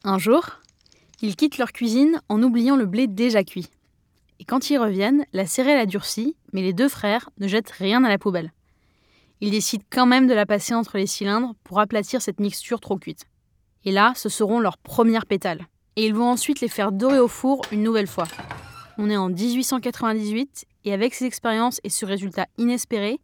Un 0.06 0.18
jour, 0.18 0.44
ils 1.22 1.34
quittent 1.34 1.56
leur 1.56 1.72
cuisine 1.72 2.20
en 2.28 2.42
oubliant 2.42 2.76
le 2.76 2.84
blé 2.84 3.06
déjà 3.06 3.42
cuit. 3.42 3.70
Et 4.38 4.44
quand 4.44 4.68
ils 4.68 4.76
reviennent, 4.76 5.24
la 5.32 5.46
céréale 5.46 5.78
a 5.80 5.86
durci, 5.86 6.36
mais 6.52 6.60
les 6.60 6.74
deux 6.74 6.90
frères 6.90 7.30
ne 7.38 7.48
jettent 7.48 7.70
rien 7.70 8.04
à 8.04 8.10
la 8.10 8.18
poubelle. 8.18 8.52
Ils 9.40 9.50
décident 9.50 9.84
quand 9.90 10.04
même 10.04 10.26
de 10.26 10.34
la 10.34 10.44
passer 10.44 10.74
entre 10.74 10.98
les 10.98 11.06
cylindres 11.06 11.54
pour 11.64 11.80
aplatir 11.80 12.20
cette 12.20 12.38
mixture 12.38 12.80
trop 12.80 12.98
cuite. 12.98 13.24
Et 13.86 13.92
là, 13.92 14.12
ce 14.14 14.28
seront 14.28 14.60
leurs 14.60 14.76
premières 14.76 15.24
pétales. 15.24 15.66
Et 15.96 16.06
ils 16.06 16.14
vont 16.14 16.28
ensuite 16.28 16.60
les 16.60 16.68
faire 16.68 16.92
dorer 16.92 17.18
au 17.18 17.28
four 17.28 17.62
une 17.72 17.82
nouvelle 17.82 18.06
fois. 18.06 18.28
On 18.98 19.08
est 19.08 19.16
en 19.16 19.30
1898 19.30 20.66
et 20.84 20.92
avec 20.92 21.14
ces 21.14 21.24
expériences 21.24 21.80
et 21.82 21.88
ce 21.88 22.04
résultat 22.04 22.46
inespéré, 22.58 23.20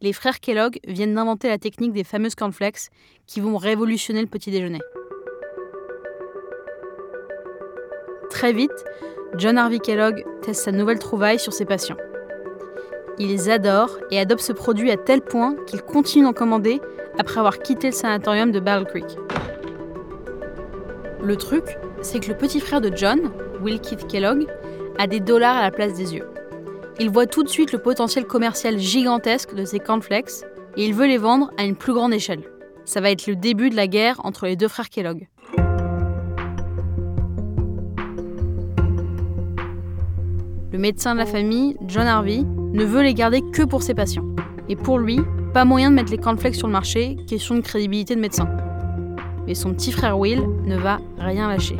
les 0.00 0.14
frères 0.14 0.40
Kellogg 0.40 0.80
viennent 0.88 1.14
d'inventer 1.14 1.48
la 1.48 1.58
technique 1.58 1.92
des 1.92 2.04
fameuses 2.04 2.36
cornflakes 2.36 2.88
qui 3.26 3.40
vont 3.40 3.58
révolutionner 3.58 4.22
le 4.22 4.28
petit 4.28 4.50
déjeuner. 4.50 4.80
Très 8.42 8.52
vite, 8.52 8.84
John 9.36 9.56
Harvey 9.56 9.78
Kellogg 9.78 10.24
teste 10.42 10.64
sa 10.64 10.72
nouvelle 10.72 10.98
trouvaille 10.98 11.38
sur 11.38 11.52
ses 11.52 11.64
patients. 11.64 11.96
il 13.20 13.28
les 13.28 13.48
adore 13.48 13.96
et 14.10 14.18
adopte 14.18 14.42
ce 14.42 14.52
produit 14.52 14.90
à 14.90 14.96
tel 14.96 15.20
point 15.20 15.54
qu'il 15.68 15.80
continue 15.80 16.24
d'en 16.24 16.32
commander 16.32 16.80
après 17.20 17.38
avoir 17.38 17.60
quitté 17.60 17.86
le 17.86 17.92
sanatorium 17.92 18.50
de 18.50 18.58
Battle 18.58 18.86
Creek. 18.86 19.16
Le 21.22 21.36
truc, 21.36 21.78
c'est 22.00 22.18
que 22.18 22.30
le 22.30 22.36
petit 22.36 22.58
frère 22.58 22.80
de 22.80 22.90
John, 22.92 23.30
Will 23.62 23.80
Keith 23.80 24.08
Kellogg, 24.08 24.48
a 24.98 25.06
des 25.06 25.20
dollars 25.20 25.58
à 25.58 25.62
la 25.62 25.70
place 25.70 25.94
des 25.94 26.16
yeux. 26.16 26.26
Il 26.98 27.10
voit 27.10 27.26
tout 27.26 27.44
de 27.44 27.48
suite 27.48 27.70
le 27.70 27.78
potentiel 27.78 28.26
commercial 28.26 28.76
gigantesque 28.76 29.54
de 29.54 29.64
ces 29.64 29.78
cornflakes 29.78 30.42
et 30.76 30.84
il 30.84 30.94
veut 30.94 31.06
les 31.06 31.16
vendre 31.16 31.52
à 31.58 31.62
une 31.62 31.76
plus 31.76 31.94
grande 31.94 32.12
échelle. 32.12 32.42
Ça 32.86 33.00
va 33.00 33.12
être 33.12 33.28
le 33.28 33.36
début 33.36 33.70
de 33.70 33.76
la 33.76 33.86
guerre 33.86 34.20
entre 34.24 34.46
les 34.46 34.56
deux 34.56 34.66
frères 34.66 34.90
Kellogg. 34.90 35.28
Le 40.72 40.78
médecin 40.78 41.12
de 41.12 41.18
la 41.18 41.26
famille, 41.26 41.76
John 41.86 42.06
Harvey, 42.06 42.38
ne 42.38 42.82
veut 42.82 43.02
les 43.02 43.12
garder 43.12 43.42
que 43.52 43.62
pour 43.62 43.82
ses 43.82 43.92
patients. 43.92 44.24
Et 44.70 44.76
pour 44.76 44.98
lui, 44.98 45.20
pas 45.52 45.66
moyen 45.66 45.90
de 45.90 45.96
mettre 45.96 46.10
les 46.10 46.16
cornflakes 46.16 46.54
sur 46.54 46.66
le 46.66 46.72
marché, 46.72 47.18
question 47.28 47.56
de 47.56 47.60
crédibilité 47.60 48.14
de 48.14 48.20
médecin. 48.20 48.48
Mais 49.46 49.54
son 49.54 49.74
petit 49.74 49.92
frère 49.92 50.18
Will 50.18 50.40
ne 50.64 50.78
va 50.78 50.98
rien 51.18 51.46
lâcher. 51.46 51.76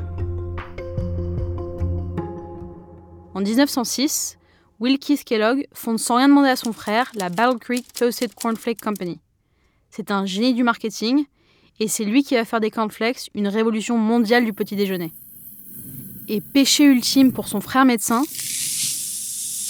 En 3.32 3.40
1906, 3.40 4.36
Will 4.78 4.98
Keith 4.98 5.24
Kellogg 5.24 5.66
fonde 5.72 5.98
sans 5.98 6.16
rien 6.16 6.28
demander 6.28 6.50
à 6.50 6.56
son 6.56 6.74
frère 6.74 7.10
la 7.14 7.30
Battle 7.30 7.58
Creek 7.58 7.90
Toasted 7.94 8.34
Cornflake 8.34 8.82
Company. 8.82 9.20
C'est 9.88 10.10
un 10.10 10.26
génie 10.26 10.52
du 10.52 10.64
marketing 10.64 11.24
et 11.80 11.88
c'est 11.88 12.04
lui 12.04 12.24
qui 12.24 12.34
va 12.34 12.44
faire 12.44 12.60
des 12.60 12.70
cornflakes 12.70 13.30
une 13.34 13.48
révolution 13.48 13.96
mondiale 13.96 14.44
du 14.44 14.52
petit 14.52 14.76
déjeuner. 14.76 15.14
Et 16.28 16.42
péché 16.42 16.84
ultime 16.84 17.32
pour 17.32 17.48
son 17.48 17.62
frère 17.62 17.86
médecin, 17.86 18.22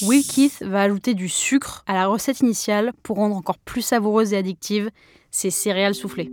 Will 0.03 0.25
Keith 0.27 0.63
va 0.63 0.83
ajouter 0.83 1.15
du 1.15 1.29
sucre 1.29 1.85
à 1.87 1.95
la 1.95 2.09
recette 2.09 2.41
initiale 2.41 2.93
pour 3.05 3.19
rendre 3.19 3.37
encore 3.37 3.59
plus 3.59 3.83
savoureuse 3.83 4.33
et 4.33 4.37
addictive 4.37 4.91
ces 5.31 5.51
céréales 5.51 5.95
soufflées. 5.95 6.33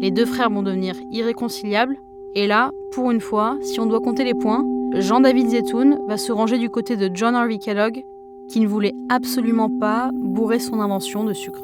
Les 0.00 0.12
deux 0.12 0.26
frères 0.26 0.50
vont 0.50 0.62
devenir 0.62 0.94
irréconciliables, 1.10 1.96
et 2.36 2.46
là, 2.46 2.70
pour 2.92 3.10
une 3.10 3.20
fois, 3.20 3.58
si 3.62 3.80
on 3.80 3.86
doit 3.86 4.00
compter 4.00 4.22
les 4.22 4.34
points, 4.34 4.64
Jean-David 4.94 5.50
Zetoun 5.50 5.98
va 6.06 6.16
se 6.16 6.30
ranger 6.30 6.58
du 6.58 6.70
côté 6.70 6.96
de 6.96 7.10
John 7.12 7.34
Harvey 7.34 7.58
Kellogg, 7.58 8.04
qui 8.48 8.60
ne 8.60 8.68
voulait 8.68 8.94
absolument 9.08 9.70
pas 9.80 10.10
bourrer 10.12 10.60
son 10.60 10.78
invention 10.80 11.24
de 11.24 11.32
sucre. 11.32 11.62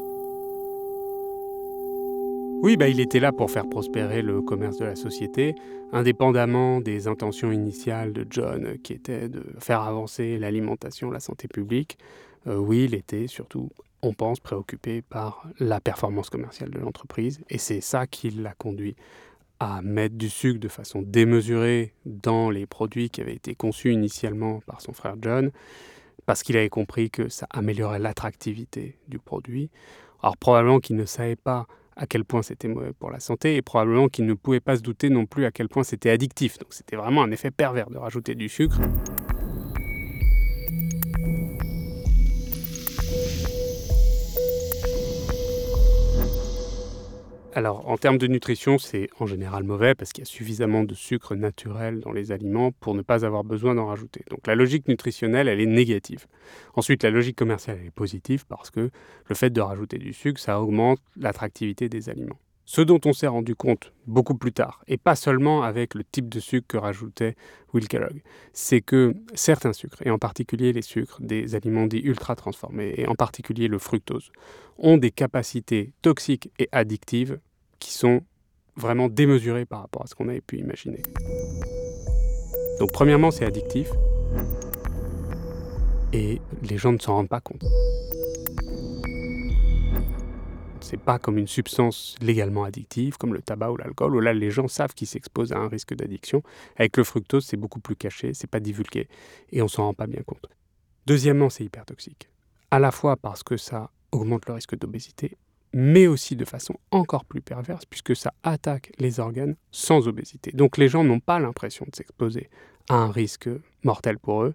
Oui, 2.62 2.76
bah, 2.76 2.86
il 2.86 3.00
était 3.00 3.18
là 3.18 3.32
pour 3.32 3.50
faire 3.50 3.68
prospérer 3.68 4.22
le 4.22 4.40
commerce 4.40 4.76
de 4.76 4.84
la 4.84 4.94
société, 4.94 5.56
indépendamment 5.90 6.80
des 6.80 7.08
intentions 7.08 7.50
initiales 7.50 8.12
de 8.12 8.24
John, 8.30 8.78
qui 8.84 8.92
étaient 8.92 9.28
de 9.28 9.42
faire 9.58 9.80
avancer 9.80 10.38
l'alimentation, 10.38 11.10
la 11.10 11.18
santé 11.18 11.48
publique. 11.48 11.98
Euh, 12.46 12.54
oui, 12.56 12.84
il 12.84 12.94
était 12.94 13.26
surtout, 13.26 13.70
on 14.00 14.14
pense, 14.14 14.38
préoccupé 14.38 15.02
par 15.02 15.44
la 15.58 15.80
performance 15.80 16.30
commerciale 16.30 16.70
de 16.70 16.78
l'entreprise, 16.78 17.40
et 17.50 17.58
c'est 17.58 17.80
ça 17.80 18.06
qui 18.06 18.30
l'a 18.30 18.54
conduit 18.54 18.94
à 19.58 19.82
mettre 19.82 20.14
du 20.14 20.28
sucre 20.28 20.60
de 20.60 20.68
façon 20.68 21.02
démesurée 21.02 21.94
dans 22.06 22.48
les 22.48 22.66
produits 22.66 23.10
qui 23.10 23.20
avaient 23.22 23.34
été 23.34 23.56
conçus 23.56 23.92
initialement 23.92 24.60
par 24.66 24.80
son 24.82 24.92
frère 24.92 25.16
John, 25.20 25.50
parce 26.26 26.44
qu'il 26.44 26.56
avait 26.56 26.68
compris 26.68 27.10
que 27.10 27.28
ça 27.28 27.48
améliorait 27.50 27.98
l'attractivité 27.98 28.98
du 29.08 29.18
produit. 29.18 29.68
Alors 30.22 30.36
probablement 30.36 30.78
qu'il 30.78 30.94
ne 30.94 31.06
savait 31.06 31.34
pas 31.34 31.66
à 31.96 32.06
quel 32.06 32.24
point 32.24 32.42
c'était 32.42 32.68
mauvais 32.68 32.92
pour 32.92 33.10
la 33.10 33.20
santé 33.20 33.56
et 33.56 33.62
probablement 33.62 34.08
qu'il 34.08 34.26
ne 34.26 34.34
pouvait 34.34 34.60
pas 34.60 34.76
se 34.76 34.82
douter 34.82 35.10
non 35.10 35.26
plus 35.26 35.44
à 35.44 35.50
quel 35.50 35.68
point 35.68 35.84
c'était 35.84 36.10
addictif. 36.10 36.58
Donc 36.58 36.72
c'était 36.72 36.96
vraiment 36.96 37.22
un 37.22 37.30
effet 37.30 37.50
pervers 37.50 37.90
de 37.90 37.98
rajouter 37.98 38.34
du 38.34 38.48
sucre. 38.48 38.78
Alors, 47.54 47.86
en 47.86 47.98
termes 47.98 48.16
de 48.16 48.26
nutrition, 48.26 48.78
c'est 48.78 49.10
en 49.20 49.26
général 49.26 49.62
mauvais 49.62 49.94
parce 49.94 50.14
qu'il 50.14 50.24
y 50.24 50.26
a 50.26 50.30
suffisamment 50.30 50.84
de 50.84 50.94
sucre 50.94 51.34
naturel 51.34 52.00
dans 52.00 52.10
les 52.10 52.32
aliments 52.32 52.72
pour 52.72 52.94
ne 52.94 53.02
pas 53.02 53.26
avoir 53.26 53.44
besoin 53.44 53.74
d'en 53.74 53.86
rajouter. 53.86 54.24
Donc, 54.30 54.46
la 54.46 54.54
logique 54.54 54.88
nutritionnelle, 54.88 55.48
elle 55.48 55.60
est 55.60 55.66
négative. 55.66 56.26
Ensuite, 56.74 57.02
la 57.02 57.10
logique 57.10 57.36
commerciale, 57.36 57.76
elle 57.78 57.88
est 57.88 57.90
positive 57.90 58.46
parce 58.46 58.70
que 58.70 58.90
le 59.26 59.34
fait 59.34 59.50
de 59.50 59.60
rajouter 59.60 59.98
du 59.98 60.14
sucre, 60.14 60.40
ça 60.40 60.62
augmente 60.62 60.98
l'attractivité 61.18 61.90
des 61.90 62.08
aliments. 62.08 62.38
Ce 62.74 62.80
dont 62.80 63.00
on 63.04 63.12
s'est 63.12 63.26
rendu 63.26 63.54
compte 63.54 63.92
beaucoup 64.06 64.34
plus 64.34 64.54
tard, 64.54 64.82
et 64.88 64.96
pas 64.96 65.14
seulement 65.14 65.60
avec 65.62 65.94
le 65.94 66.04
type 66.04 66.30
de 66.30 66.40
sucre 66.40 66.66
que 66.66 66.78
rajoutait 66.78 67.36
Will 67.74 67.86
Kellogg, 67.86 68.22
c'est 68.54 68.80
que 68.80 69.12
certains 69.34 69.74
sucres, 69.74 70.00
et 70.06 70.10
en 70.10 70.16
particulier 70.16 70.72
les 70.72 70.80
sucres 70.80 71.20
des 71.20 71.54
aliments 71.54 71.86
dits 71.86 72.00
ultra 72.00 72.34
transformés, 72.34 72.94
et 72.96 73.06
en 73.06 73.14
particulier 73.14 73.68
le 73.68 73.78
fructose, 73.78 74.32
ont 74.78 74.96
des 74.96 75.10
capacités 75.10 75.92
toxiques 76.00 76.50
et 76.58 76.70
addictives 76.72 77.40
qui 77.78 77.92
sont 77.92 78.22
vraiment 78.74 79.10
démesurées 79.10 79.66
par 79.66 79.82
rapport 79.82 80.04
à 80.04 80.06
ce 80.06 80.14
qu'on 80.14 80.30
avait 80.30 80.40
pu 80.40 80.56
imaginer. 80.56 81.02
Donc 82.80 82.90
premièrement, 82.90 83.30
c'est 83.30 83.44
addictif, 83.44 83.90
et 86.14 86.40
les 86.62 86.78
gens 86.78 86.92
ne 86.92 86.98
s'en 86.98 87.16
rendent 87.16 87.28
pas 87.28 87.42
compte 87.42 87.66
c'est 90.82 91.00
pas 91.00 91.18
comme 91.18 91.38
une 91.38 91.46
substance 91.46 92.16
légalement 92.20 92.64
addictive, 92.64 93.16
comme 93.16 93.34
le 93.34 93.42
tabac 93.42 93.70
ou 93.70 93.76
l'alcool, 93.76 94.14
où 94.14 94.20
là 94.20 94.32
les 94.32 94.50
gens 94.50 94.68
savent 94.68 94.94
qu'ils 94.94 95.06
s'exposent 95.06 95.52
à 95.52 95.58
un 95.58 95.68
risque 95.68 95.94
d'addiction. 95.94 96.42
Avec 96.76 96.96
le 96.96 97.04
fructose, 97.04 97.46
c'est 97.46 97.56
beaucoup 97.56 97.80
plus 97.80 97.96
caché, 97.96 98.34
c'est 98.34 98.50
pas 98.50 98.60
divulgué, 98.60 99.08
et 99.50 99.62
on 99.62 99.68
s'en 99.68 99.84
rend 99.84 99.94
pas 99.94 100.06
bien 100.06 100.22
compte. 100.26 100.46
Deuxièmement, 101.06 101.50
c'est 101.50 101.64
hyper 101.64 101.84
toxique. 101.84 102.28
À 102.70 102.78
la 102.78 102.90
fois 102.90 103.16
parce 103.16 103.42
que 103.42 103.56
ça 103.56 103.90
augmente 104.12 104.46
le 104.46 104.54
risque 104.54 104.76
d'obésité, 104.76 105.36
mais 105.72 106.06
aussi 106.06 106.36
de 106.36 106.44
façon 106.44 106.74
encore 106.90 107.24
plus 107.24 107.40
perverse, 107.40 107.84
puisque 107.86 108.14
ça 108.14 108.34
attaque 108.42 108.92
les 108.98 109.20
organes 109.20 109.56
sans 109.70 110.06
obésité. 110.08 110.52
Donc 110.52 110.76
les 110.76 110.88
gens 110.88 111.04
n'ont 111.04 111.20
pas 111.20 111.38
l'impression 111.38 111.86
de 111.90 111.96
s'exposer 111.96 112.50
à 112.88 112.96
un 112.96 113.10
risque 113.10 113.48
mortel 113.84 114.18
pour 114.18 114.42
eux. 114.44 114.54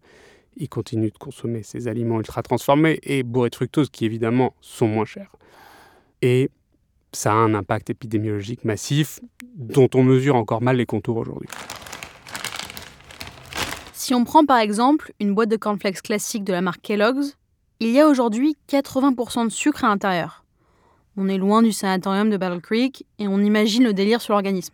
Ils 0.57 0.69
continuent 0.69 1.11
de 1.11 1.17
consommer 1.17 1.63
ces 1.63 1.87
aliments 1.87 2.19
ultra 2.19 2.43
transformés 2.43 2.99
et 3.03 3.23
bourrés 3.23 3.49
de 3.49 3.55
fructose 3.55 3.89
qui 3.89 4.05
évidemment 4.05 4.55
sont 4.61 4.87
moins 4.87 5.05
chers 5.05 5.31
et 6.21 6.49
ça 7.13 7.31
a 7.31 7.35
un 7.35 7.53
impact 7.53 7.89
épidémiologique 7.89 8.63
massif 8.63 9.19
dont 9.55 9.89
on 9.95 10.03
mesure 10.03 10.35
encore 10.35 10.61
mal 10.61 10.77
les 10.77 10.85
contours 10.85 11.17
aujourd'hui. 11.17 11.49
Si 13.93 14.13
on 14.13 14.23
prend 14.23 14.45
par 14.45 14.59
exemple 14.59 15.11
une 15.19 15.33
boîte 15.33 15.49
de 15.49 15.57
cornflakes 15.57 16.01
classique 16.01 16.43
de 16.43 16.53
la 16.53 16.61
marque 16.61 16.81
Kellogg's, 16.81 17.35
il 17.79 17.89
y 17.89 17.99
a 17.99 18.07
aujourd'hui 18.07 18.55
80% 18.69 19.45
de 19.45 19.49
sucre 19.49 19.83
à 19.83 19.89
l'intérieur. 19.89 20.43
On 21.17 21.27
est 21.27 21.37
loin 21.37 21.61
du 21.61 21.71
sanatorium 21.71 22.29
de 22.29 22.37
Battle 22.37 22.61
Creek 22.61 23.05
et 23.19 23.27
on 23.27 23.39
imagine 23.39 23.83
le 23.83 23.93
délire 23.93 24.21
sur 24.21 24.33
l'organisme. 24.33 24.73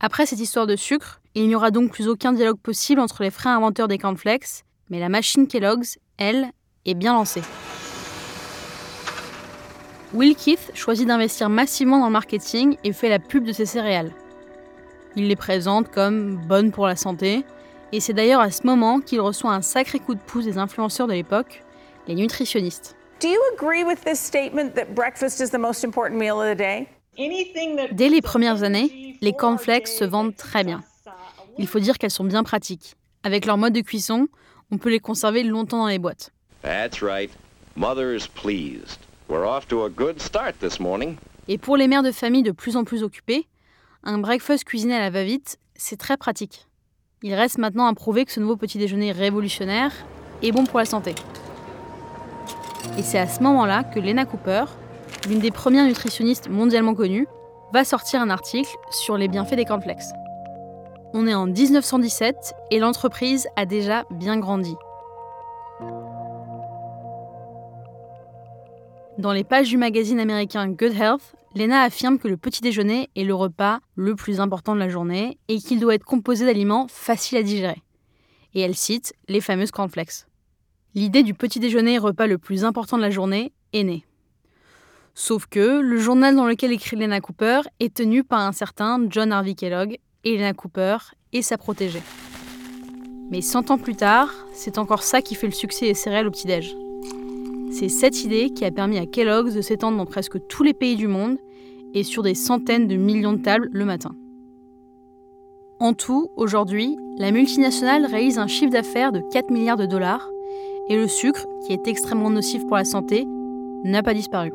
Après 0.00 0.26
cette 0.26 0.40
histoire 0.40 0.66
de 0.66 0.76
sucre, 0.76 1.20
il 1.34 1.48
n'y 1.48 1.54
aura 1.54 1.70
donc 1.70 1.90
plus 1.90 2.08
aucun 2.08 2.32
dialogue 2.32 2.58
possible 2.58 3.00
entre 3.00 3.22
les 3.22 3.30
frères 3.30 3.56
inventeurs 3.56 3.88
des 3.88 3.98
cornflakes, 3.98 4.64
mais 4.90 5.00
la 5.00 5.08
machine 5.08 5.46
Kellogg's, 5.46 5.98
elle, 6.16 6.50
est 6.84 6.94
bien 6.94 7.14
lancée. 7.14 7.42
Will 10.14 10.36
Keith 10.36 10.70
choisit 10.74 11.06
d'investir 11.06 11.48
massivement 11.48 11.98
dans 11.98 12.06
le 12.06 12.12
marketing 12.12 12.76
et 12.84 12.92
fait 12.92 13.08
la 13.08 13.18
pub 13.18 13.44
de 13.44 13.52
ses 13.52 13.66
céréales. 13.66 14.12
Il 15.16 15.28
les 15.28 15.36
présente 15.36 15.90
comme 15.90 16.36
bonnes 16.46 16.70
pour 16.70 16.86
la 16.86 16.94
santé, 16.94 17.44
et 17.92 18.00
c'est 18.00 18.12
d'ailleurs 18.12 18.40
à 18.40 18.50
ce 18.50 18.66
moment 18.66 19.00
qu'il 19.00 19.20
reçoit 19.20 19.52
un 19.52 19.62
sacré 19.62 19.98
coup 19.98 20.14
de 20.14 20.20
pouce 20.20 20.44
des 20.44 20.58
influenceurs 20.58 21.06
de 21.08 21.12
l'époque, 21.12 21.64
les 22.06 22.14
nutritionnistes. 22.14 22.96
Dès 27.92 28.08
les 28.08 28.22
premières 28.22 28.62
années, 28.62 29.16
les 29.20 29.32
cornflakes 29.32 29.88
se 29.88 30.04
vendent 30.04 30.36
très 30.36 30.64
bien. 30.64 30.82
Il 31.58 31.66
faut 31.66 31.80
dire 31.80 31.98
qu'elles 31.98 32.10
sont 32.10 32.24
bien 32.24 32.44
pratiques. 32.44 32.94
Avec 33.24 33.46
leur 33.46 33.56
mode 33.56 33.72
de 33.72 33.80
cuisson, 33.80 34.28
on 34.70 34.78
peut 34.78 34.90
les 34.90 35.00
conserver 35.00 35.42
longtemps 35.42 35.78
dans 35.78 35.88
les 35.88 35.98
boîtes. 35.98 36.30
That's 36.62 37.02
right. 37.02 37.30
Mother's 37.74 38.26
pleased. 38.28 39.05
Et 41.48 41.58
pour 41.58 41.76
les 41.76 41.88
mères 41.88 42.02
de 42.02 42.12
famille 42.12 42.42
de 42.42 42.52
plus 42.52 42.76
en 42.76 42.84
plus 42.84 43.02
occupées, 43.02 43.46
un 44.04 44.18
breakfast 44.18 44.64
cuisiné 44.64 44.94
à 44.94 45.00
la 45.00 45.10
va-vite, 45.10 45.58
c'est 45.74 45.96
très 45.96 46.16
pratique. 46.16 46.66
Il 47.22 47.34
reste 47.34 47.58
maintenant 47.58 47.86
à 47.86 47.94
prouver 47.94 48.24
que 48.24 48.32
ce 48.32 48.40
nouveau 48.40 48.56
petit 48.56 48.78
déjeuner 48.78 49.12
révolutionnaire 49.12 49.92
est 50.42 50.52
bon 50.52 50.64
pour 50.64 50.78
la 50.78 50.84
santé. 50.84 51.14
Et 52.98 53.02
c'est 53.02 53.18
à 53.18 53.26
ce 53.26 53.42
moment-là 53.42 53.84
que 53.84 53.98
Lena 53.98 54.26
Cooper, 54.26 54.64
l'une 55.28 55.40
des 55.40 55.50
premières 55.50 55.86
nutritionnistes 55.86 56.48
mondialement 56.48 56.94
connues, 56.94 57.26
va 57.72 57.84
sortir 57.84 58.20
un 58.20 58.30
article 58.30 58.70
sur 58.90 59.16
les 59.16 59.28
bienfaits 59.28 59.56
des 59.56 59.64
cornflakes. 59.64 60.12
On 61.14 61.26
est 61.26 61.34
en 61.34 61.46
1917 61.46 62.54
et 62.70 62.78
l'entreprise 62.78 63.48
a 63.56 63.66
déjà 63.66 64.04
bien 64.10 64.38
grandi. 64.38 64.74
Dans 69.18 69.32
les 69.32 69.44
pages 69.44 69.70
du 69.70 69.78
magazine 69.78 70.20
américain 70.20 70.68
Good 70.68 70.92
Health, 70.92 71.34
Lena 71.54 71.80
affirme 71.80 72.18
que 72.18 72.28
le 72.28 72.36
petit 72.36 72.60
déjeuner 72.60 73.08
est 73.16 73.24
le 73.24 73.34
repas 73.34 73.80
le 73.94 74.14
plus 74.14 74.40
important 74.40 74.74
de 74.74 74.78
la 74.78 74.90
journée 74.90 75.38
et 75.48 75.56
qu'il 75.56 75.80
doit 75.80 75.94
être 75.94 76.04
composé 76.04 76.44
d'aliments 76.44 76.86
faciles 76.88 77.38
à 77.38 77.42
digérer. 77.42 77.82
Et 78.52 78.60
elle 78.60 78.74
cite 78.74 79.14
les 79.28 79.40
fameuses 79.40 79.70
cornflakes. 79.70 80.26
L'idée 80.94 81.22
du 81.22 81.32
petit 81.32 81.60
déjeuner 81.60 81.96
repas 81.96 82.26
le 82.26 82.36
plus 82.36 82.64
important 82.64 82.98
de 82.98 83.02
la 83.02 83.10
journée 83.10 83.52
est 83.72 83.84
née. 83.84 84.04
Sauf 85.14 85.46
que 85.46 85.80
le 85.80 85.98
journal 85.98 86.36
dans 86.36 86.46
lequel 86.46 86.72
écrit 86.72 86.96
Lena 86.96 87.22
Cooper 87.22 87.62
est 87.80 87.94
tenu 87.94 88.22
par 88.22 88.40
un 88.40 88.52
certain 88.52 89.00
John 89.08 89.32
Harvey 89.32 89.54
Kellogg, 89.54 89.98
et 90.24 90.36
Lena 90.36 90.52
Cooper 90.52 90.98
est 91.32 91.40
sa 91.40 91.56
protégée. 91.56 92.02
Mais 93.30 93.40
100 93.40 93.70
ans 93.70 93.78
plus 93.78 93.96
tard, 93.96 94.28
c'est 94.52 94.76
encore 94.76 95.02
ça 95.02 95.22
qui 95.22 95.34
fait 95.34 95.46
le 95.46 95.52
succès 95.52 95.86
des 95.86 95.94
céréales 95.94 96.26
au 96.26 96.30
petit-déj. 96.30 96.76
C'est 97.70 97.88
cette 97.88 98.24
idée 98.24 98.50
qui 98.50 98.64
a 98.64 98.70
permis 98.70 98.98
à 98.98 99.06
Kellogg's 99.06 99.54
de 99.54 99.60
s'étendre 99.60 99.98
dans 99.98 100.06
presque 100.06 100.38
tous 100.48 100.62
les 100.62 100.74
pays 100.74 100.96
du 100.96 101.08
monde 101.08 101.38
et 101.94 102.04
sur 102.04 102.22
des 102.22 102.34
centaines 102.34 102.86
de 102.86 102.96
millions 102.96 103.32
de 103.32 103.42
tables 103.42 103.68
le 103.72 103.84
matin. 103.84 104.14
En 105.78 105.92
tout, 105.92 106.30
aujourd'hui, 106.36 106.96
la 107.18 107.32
multinationale 107.32 108.06
réalise 108.06 108.38
un 108.38 108.46
chiffre 108.46 108.72
d'affaires 108.72 109.12
de 109.12 109.20
4 109.32 109.50
milliards 109.50 109.76
de 109.76 109.86
dollars 109.86 110.30
et 110.88 110.96
le 110.96 111.08
sucre, 111.08 111.44
qui 111.66 111.72
est 111.72 111.88
extrêmement 111.88 112.30
nocif 112.30 112.64
pour 112.66 112.76
la 112.76 112.84
santé, 112.84 113.26
n'a 113.84 114.02
pas 114.02 114.14
disparu. 114.14 114.52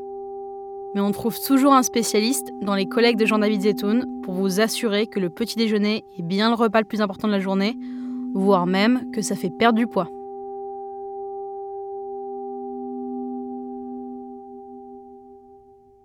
Mais 0.94 1.02
on 1.02 1.12
trouve 1.12 1.40
toujours 1.40 1.74
un 1.74 1.84
spécialiste 1.84 2.52
dans 2.62 2.76
les 2.76 2.86
collègues 2.86 3.18
de 3.18 3.26
Jean-David 3.26 3.62
Zetoun 3.62 4.06
pour 4.24 4.34
vous 4.34 4.60
assurer 4.60 5.08
que 5.08 5.20
le 5.20 5.30
petit 5.30 5.58
déjeuner 5.58 6.06
est 6.18 6.24
bien 6.24 6.50
le 6.50 6.56
repas 6.56 6.80
le 6.80 6.86
plus 6.86 7.02
important 7.02 7.28
de 7.28 7.34
la 7.34 7.40
journée, 7.40 7.78
voire 8.34 8.66
même 8.66 9.12
que 9.12 9.22
ça 9.22 9.36
fait 9.36 9.50
perdre 9.50 9.78
du 9.78 9.88
poids. 9.88 10.10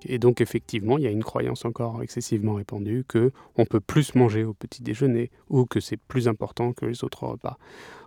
Et 0.09 0.19
donc 0.19 0.41
effectivement, 0.41 0.99
il 0.99 1.05
y 1.05 1.07
a 1.07 1.11
une 1.11 1.25
croyance 1.25 1.65
encore 1.65 2.03
excessivement 2.03 2.55
répandue 2.55 3.05
que 3.07 3.33
on 3.57 3.65
peut 3.65 3.81
plus 3.81 4.15
manger 4.15 4.45
au 4.45 4.55
petit 4.55 4.83
déjeuner 4.83 5.31
ou 5.49 5.67
que 5.67 5.81
c'est 5.81 5.97
plus 5.97 6.29
important 6.29 6.73
que 6.73 6.87
les 6.87 7.05
autres 7.05 7.25
repas. 7.25 7.59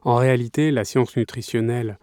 En 0.03 0.15
réalité, 0.15 0.71
la 0.71 0.85
science 0.85 1.15
nutritionnelle 1.17 1.97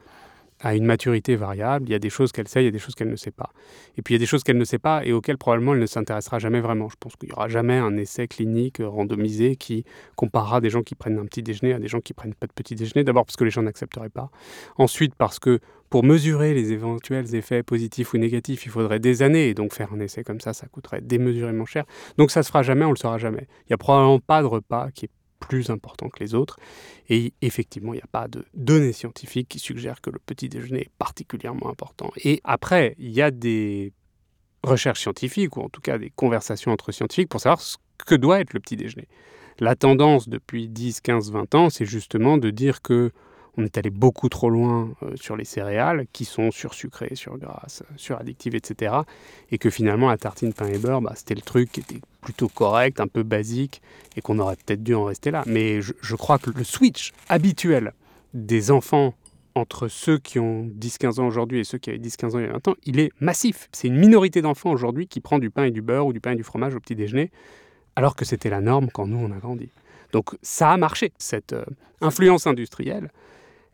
a 0.60 0.74
une 0.74 0.84
maturité 0.84 1.36
variable. 1.36 1.86
Il 1.88 1.92
y 1.92 1.94
a 1.94 1.98
des 1.98 2.10
choses 2.10 2.32
qu'elle 2.32 2.48
sait, 2.48 2.62
il 2.62 2.64
y 2.64 2.68
a 2.68 2.72
des 2.72 2.78
choses 2.78 2.94
qu'elle 2.94 3.10
ne 3.10 3.16
sait 3.16 3.30
pas. 3.30 3.50
Et 3.96 4.02
puis 4.02 4.14
il 4.14 4.16
y 4.16 4.20
a 4.20 4.20
des 4.20 4.26
choses 4.26 4.42
qu'elle 4.42 4.56
ne 4.56 4.64
sait 4.64 4.78
pas 4.78 5.04
et 5.04 5.12
auxquelles 5.12 5.38
probablement 5.38 5.74
elle 5.74 5.80
ne 5.80 5.86
s'intéressera 5.86 6.38
jamais 6.38 6.60
vraiment. 6.60 6.88
Je 6.88 6.96
pense 6.98 7.16
qu'il 7.16 7.28
n'y 7.28 7.34
aura 7.34 7.48
jamais 7.48 7.76
un 7.76 7.96
essai 7.96 8.26
clinique 8.26 8.80
randomisé 8.82 9.56
qui 9.56 9.84
comparera 10.16 10.60
des 10.60 10.70
gens 10.70 10.82
qui 10.82 10.94
prennent 10.94 11.18
un 11.18 11.26
petit 11.26 11.42
déjeuner 11.42 11.74
à 11.74 11.78
des 11.78 11.88
gens 11.88 12.00
qui 12.00 12.14
prennent 12.14 12.34
pas 12.34 12.46
de 12.46 12.52
petit 12.52 12.74
déjeuner. 12.74 13.04
D'abord 13.04 13.26
parce 13.26 13.36
que 13.36 13.44
les 13.44 13.50
gens 13.50 13.62
n'accepteraient 13.62 14.08
pas. 14.08 14.30
Ensuite 14.76 15.14
parce 15.14 15.38
que 15.38 15.60
pour 15.90 16.04
mesurer 16.04 16.54
les 16.54 16.72
éventuels 16.72 17.34
effets 17.34 17.62
positifs 17.62 18.14
ou 18.14 18.18
négatifs, 18.18 18.66
il 18.66 18.70
faudrait 18.70 18.98
des 18.98 19.22
années. 19.22 19.48
Et 19.48 19.54
donc 19.54 19.72
faire 19.72 19.92
un 19.92 20.00
essai 20.00 20.24
comme 20.24 20.40
ça, 20.40 20.52
ça 20.52 20.66
coûterait 20.66 21.00
démesurément 21.00 21.66
cher. 21.66 21.84
Donc 22.18 22.30
ça 22.30 22.42
se 22.42 22.48
fera 22.48 22.62
jamais, 22.62 22.84
on 22.84 22.90
le 22.90 22.96
saura 22.96 23.18
jamais. 23.18 23.46
Il 23.62 23.70
n'y 23.70 23.74
a 23.74 23.78
probablement 23.78 24.20
pas 24.20 24.42
de 24.42 24.46
repas 24.46 24.90
qui 24.90 25.06
est 25.06 25.10
plus 25.38 25.70
important 25.70 26.08
que 26.08 26.20
les 26.20 26.34
autres. 26.34 26.58
Et 27.08 27.32
effectivement, 27.42 27.92
il 27.92 27.96
n'y 27.96 28.02
a 28.02 28.08
pas 28.10 28.28
de 28.28 28.44
données 28.54 28.92
scientifiques 28.92 29.48
qui 29.48 29.58
suggèrent 29.58 30.00
que 30.00 30.10
le 30.10 30.18
petit 30.18 30.48
déjeuner 30.48 30.82
est 30.82 30.92
particulièrement 30.98 31.68
important. 31.68 32.10
Et 32.24 32.40
après, 32.44 32.94
il 32.98 33.10
y 33.10 33.22
a 33.22 33.30
des 33.30 33.92
recherches 34.62 35.00
scientifiques, 35.02 35.56
ou 35.56 35.60
en 35.60 35.68
tout 35.68 35.80
cas 35.80 35.98
des 35.98 36.10
conversations 36.10 36.72
entre 36.72 36.90
scientifiques, 36.92 37.28
pour 37.28 37.40
savoir 37.40 37.60
ce 37.60 37.76
que 38.04 38.14
doit 38.14 38.40
être 38.40 38.52
le 38.52 38.60
petit 38.60 38.76
déjeuner. 38.76 39.08
La 39.58 39.76
tendance 39.76 40.28
depuis 40.28 40.68
10, 40.68 41.00
15, 41.00 41.30
20 41.30 41.54
ans, 41.54 41.70
c'est 41.70 41.86
justement 41.86 42.36
de 42.36 42.50
dire 42.50 42.82
que 42.82 43.12
on 43.56 43.64
est 43.64 43.78
allé 43.78 43.90
beaucoup 43.90 44.28
trop 44.28 44.50
loin 44.50 44.90
euh, 45.02 45.12
sur 45.16 45.36
les 45.36 45.44
céréales, 45.44 46.06
qui 46.12 46.24
sont 46.24 46.50
sursucrées, 46.50 47.14
surgrasses, 47.14 47.82
suraddictives, 47.96 48.54
etc. 48.54 48.96
Et 49.50 49.58
que 49.58 49.70
finalement, 49.70 50.08
la 50.08 50.18
tartine 50.18 50.52
pain 50.52 50.66
et 50.66 50.78
beurre, 50.78 51.00
bah, 51.00 51.14
c'était 51.16 51.34
le 51.34 51.40
truc 51.40 51.72
qui 51.72 51.80
était 51.80 52.00
plutôt 52.20 52.48
correct, 52.48 53.00
un 53.00 53.06
peu 53.06 53.22
basique, 53.22 53.80
et 54.16 54.20
qu'on 54.20 54.38
aurait 54.38 54.56
peut-être 54.56 54.82
dû 54.82 54.94
en 54.94 55.04
rester 55.04 55.30
là. 55.30 55.42
Mais 55.46 55.80
je, 55.80 55.92
je 56.00 56.16
crois 56.16 56.38
que 56.38 56.50
le 56.50 56.64
switch 56.64 57.12
habituel 57.28 57.92
des 58.34 58.70
enfants 58.70 59.14
entre 59.56 59.88
ceux 59.88 60.18
qui 60.18 60.38
ont 60.38 60.66
10-15 60.78 61.20
ans 61.20 61.26
aujourd'hui 61.26 61.60
et 61.60 61.64
ceux 61.64 61.78
qui 61.78 61.90
avaient 61.90 61.98
10-15 61.98 62.36
ans 62.36 62.38
il 62.38 62.44
y 62.44 62.48
a 62.48 62.52
20 62.52 62.68
ans, 62.68 62.74
il 62.84 63.00
est 63.00 63.10
massif. 63.20 63.68
C'est 63.72 63.88
une 63.88 63.96
minorité 63.96 64.42
d'enfants 64.42 64.70
aujourd'hui 64.70 65.06
qui 65.06 65.20
prend 65.20 65.38
du 65.38 65.50
pain 65.50 65.64
et 65.64 65.70
du 65.70 65.80
beurre 65.80 66.06
ou 66.06 66.12
du 66.12 66.20
pain 66.20 66.32
et 66.32 66.36
du 66.36 66.42
fromage 66.42 66.74
au 66.74 66.80
petit 66.80 66.94
déjeuner, 66.94 67.30
alors 67.96 68.14
que 68.14 68.24
c'était 68.26 68.50
la 68.50 68.60
norme 68.60 68.90
quand 68.92 69.06
nous, 69.06 69.18
on 69.18 69.32
a 69.32 69.38
grandi. 69.38 69.70
Donc 70.12 70.36
ça 70.42 70.72
a 70.72 70.76
marché, 70.76 71.12
cette 71.18 71.54
euh, 71.54 71.64
influence 72.00 72.46
industrielle 72.46 73.10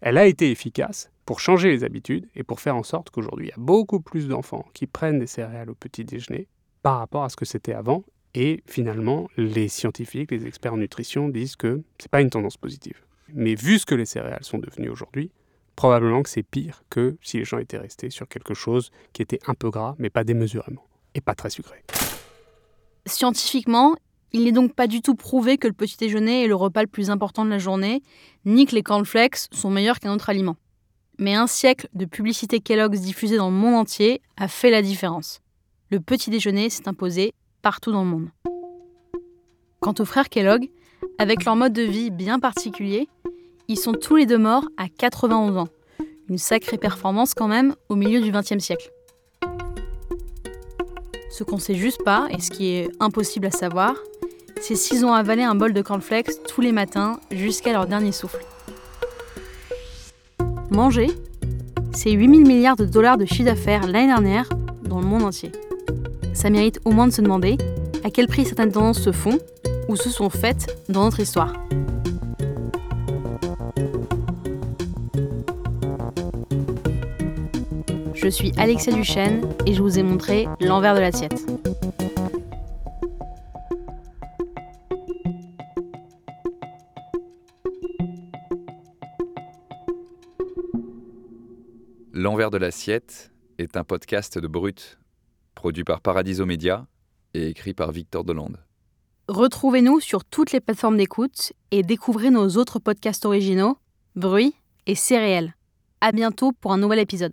elle 0.02 0.18
a 0.18 0.26
été 0.26 0.50
efficace 0.50 1.10
pour 1.24 1.38
changer 1.38 1.70
les 1.70 1.84
habitudes 1.84 2.28
et 2.34 2.42
pour 2.42 2.60
faire 2.60 2.76
en 2.76 2.82
sorte 2.82 3.10
qu'aujourd'hui, 3.10 3.46
il 3.46 3.50
y 3.50 3.52
a 3.52 3.64
beaucoup 3.64 4.00
plus 4.00 4.26
d'enfants 4.26 4.66
qui 4.74 4.88
prennent 4.88 5.20
des 5.20 5.28
céréales 5.28 5.70
au 5.70 5.74
petit 5.76 6.04
déjeuner 6.04 6.48
par 6.82 6.98
rapport 6.98 7.22
à 7.22 7.28
ce 7.28 7.36
que 7.36 7.44
c'était 7.44 7.72
avant. 7.72 8.02
Et 8.34 8.64
finalement, 8.66 9.28
les 9.36 9.68
scientifiques, 9.68 10.32
les 10.32 10.46
experts 10.46 10.74
en 10.74 10.78
nutrition 10.78 11.28
disent 11.28 11.54
que 11.54 11.82
ce 11.98 12.04
n'est 12.04 12.08
pas 12.10 12.20
une 12.20 12.30
tendance 12.30 12.56
positive. 12.56 13.00
Mais 13.32 13.54
vu 13.54 13.78
ce 13.78 13.86
que 13.86 13.94
les 13.94 14.04
céréales 14.04 14.42
sont 14.42 14.58
devenues 14.58 14.88
aujourd'hui, 14.88 15.30
probablement 15.76 16.24
que 16.24 16.30
c'est 16.30 16.42
pire 16.42 16.82
que 16.90 17.16
si 17.22 17.38
les 17.38 17.44
gens 17.44 17.58
étaient 17.58 17.78
restés 17.78 18.10
sur 18.10 18.26
quelque 18.26 18.54
chose 18.54 18.90
qui 19.12 19.22
était 19.22 19.38
un 19.46 19.54
peu 19.54 19.70
gras, 19.70 19.94
mais 19.98 20.10
pas 20.10 20.24
démesurément, 20.24 20.84
et 21.14 21.20
pas 21.20 21.36
très 21.36 21.50
sucré. 21.50 21.84
Scientifiquement, 23.06 23.94
il 24.32 24.44
n'est 24.44 24.52
donc 24.52 24.74
pas 24.74 24.86
du 24.86 25.02
tout 25.02 25.14
prouvé 25.14 25.58
que 25.58 25.66
le 25.66 25.74
petit 25.74 25.96
déjeuner 25.96 26.44
est 26.44 26.46
le 26.46 26.54
repas 26.54 26.82
le 26.82 26.88
plus 26.88 27.10
important 27.10 27.44
de 27.44 27.50
la 27.50 27.58
journée, 27.58 28.02
ni 28.44 28.66
que 28.66 28.74
les 28.74 28.82
cornflakes 28.82 29.48
sont 29.52 29.70
meilleurs 29.70 30.00
qu'un 30.00 30.12
autre 30.12 30.30
aliment. 30.30 30.56
Mais 31.18 31.34
un 31.34 31.46
siècle 31.46 31.88
de 31.94 32.06
publicité 32.06 32.60
Kellogg's 32.60 33.00
diffusée 33.00 33.36
dans 33.36 33.50
le 33.50 33.56
monde 33.56 33.74
entier 33.74 34.22
a 34.36 34.48
fait 34.48 34.70
la 34.70 34.82
différence. 34.82 35.40
Le 35.90 36.00
petit 36.00 36.30
déjeuner 36.30 36.70
s'est 36.70 36.88
imposé 36.88 37.34
partout 37.60 37.92
dans 37.92 38.04
le 38.04 38.10
monde. 38.10 38.28
Quant 39.80 39.94
aux 39.98 40.04
frères 40.04 40.28
Kellogg, 40.28 40.70
avec 41.18 41.44
leur 41.44 41.56
mode 41.56 41.72
de 41.72 41.82
vie 41.82 42.10
bien 42.10 42.38
particulier, 42.38 43.08
ils 43.68 43.78
sont 43.78 43.92
tous 43.92 44.16
les 44.16 44.26
deux 44.26 44.38
morts 44.38 44.66
à 44.76 44.88
91 44.88 45.56
ans. 45.58 45.68
Une 46.28 46.38
sacrée 46.38 46.78
performance 46.78 47.34
quand 47.34 47.48
même 47.48 47.74
au 47.88 47.96
milieu 47.96 48.20
du 48.20 48.32
XXe 48.32 48.58
siècle. 48.58 48.90
Ce 51.30 51.44
qu'on 51.44 51.58
sait 51.58 51.74
juste 51.74 52.02
pas, 52.04 52.28
et 52.30 52.40
ce 52.40 52.50
qui 52.50 52.68
est 52.68 52.90
impossible 53.00 53.46
à 53.46 53.50
savoir, 53.50 53.96
c'est 54.62 54.76
s'ils 54.76 55.04
ont 55.04 55.12
avalé 55.12 55.42
un 55.42 55.56
bol 55.56 55.72
de 55.72 55.82
cornflakes 55.82 56.44
tous 56.46 56.60
les 56.60 56.70
matins 56.70 57.18
jusqu'à 57.32 57.72
leur 57.72 57.88
dernier 57.88 58.12
souffle. 58.12 58.44
Manger, 60.70 61.08
c'est 61.92 62.12
8000 62.12 62.46
milliards 62.46 62.76
de 62.76 62.84
dollars 62.84 63.18
de 63.18 63.24
chiffre 63.24 63.46
d'affaires 63.46 63.88
l'année 63.88 64.06
dernière 64.06 64.48
dans 64.84 65.00
le 65.00 65.06
monde 65.06 65.24
entier. 65.24 65.50
Ça 66.32 66.48
mérite 66.48 66.80
au 66.84 66.92
moins 66.92 67.08
de 67.08 67.12
se 67.12 67.20
demander 67.20 67.58
à 68.04 68.10
quel 68.10 68.28
prix 68.28 68.44
certaines 68.44 68.70
tendances 68.70 69.00
se 69.00 69.10
font 69.10 69.38
ou 69.88 69.96
se 69.96 70.08
sont 70.10 70.30
faites 70.30 70.76
dans 70.88 71.02
notre 71.02 71.18
histoire. 71.18 71.54
Je 78.14 78.28
suis 78.28 78.52
Alexia 78.56 78.92
Duchesne 78.92 79.42
et 79.66 79.74
je 79.74 79.82
vous 79.82 79.98
ai 79.98 80.04
montré 80.04 80.46
l'envers 80.60 80.94
de 80.94 81.00
l'assiette. 81.00 81.44
L'envers 92.22 92.52
de 92.52 92.56
l'assiette 92.56 93.32
est 93.58 93.76
un 93.76 93.82
podcast 93.82 94.38
de 94.38 94.46
Brut, 94.46 95.00
produit 95.56 95.82
par 95.82 96.00
Paradiso 96.00 96.46
Média 96.46 96.86
et 97.34 97.48
écrit 97.48 97.74
par 97.74 97.90
Victor 97.90 98.22
Delande. 98.22 98.58
Retrouvez-nous 99.26 99.98
sur 99.98 100.24
toutes 100.24 100.52
les 100.52 100.60
plateformes 100.60 100.98
d'écoute 100.98 101.52
et 101.72 101.82
découvrez 101.82 102.30
nos 102.30 102.48
autres 102.50 102.78
podcasts 102.78 103.24
originaux, 103.24 103.76
Bruit 104.14 104.54
et 104.86 104.94
Céréales. 104.94 105.56
À 106.00 106.12
bientôt 106.12 106.52
pour 106.52 106.72
un 106.72 106.78
nouvel 106.78 107.00
épisode. 107.00 107.32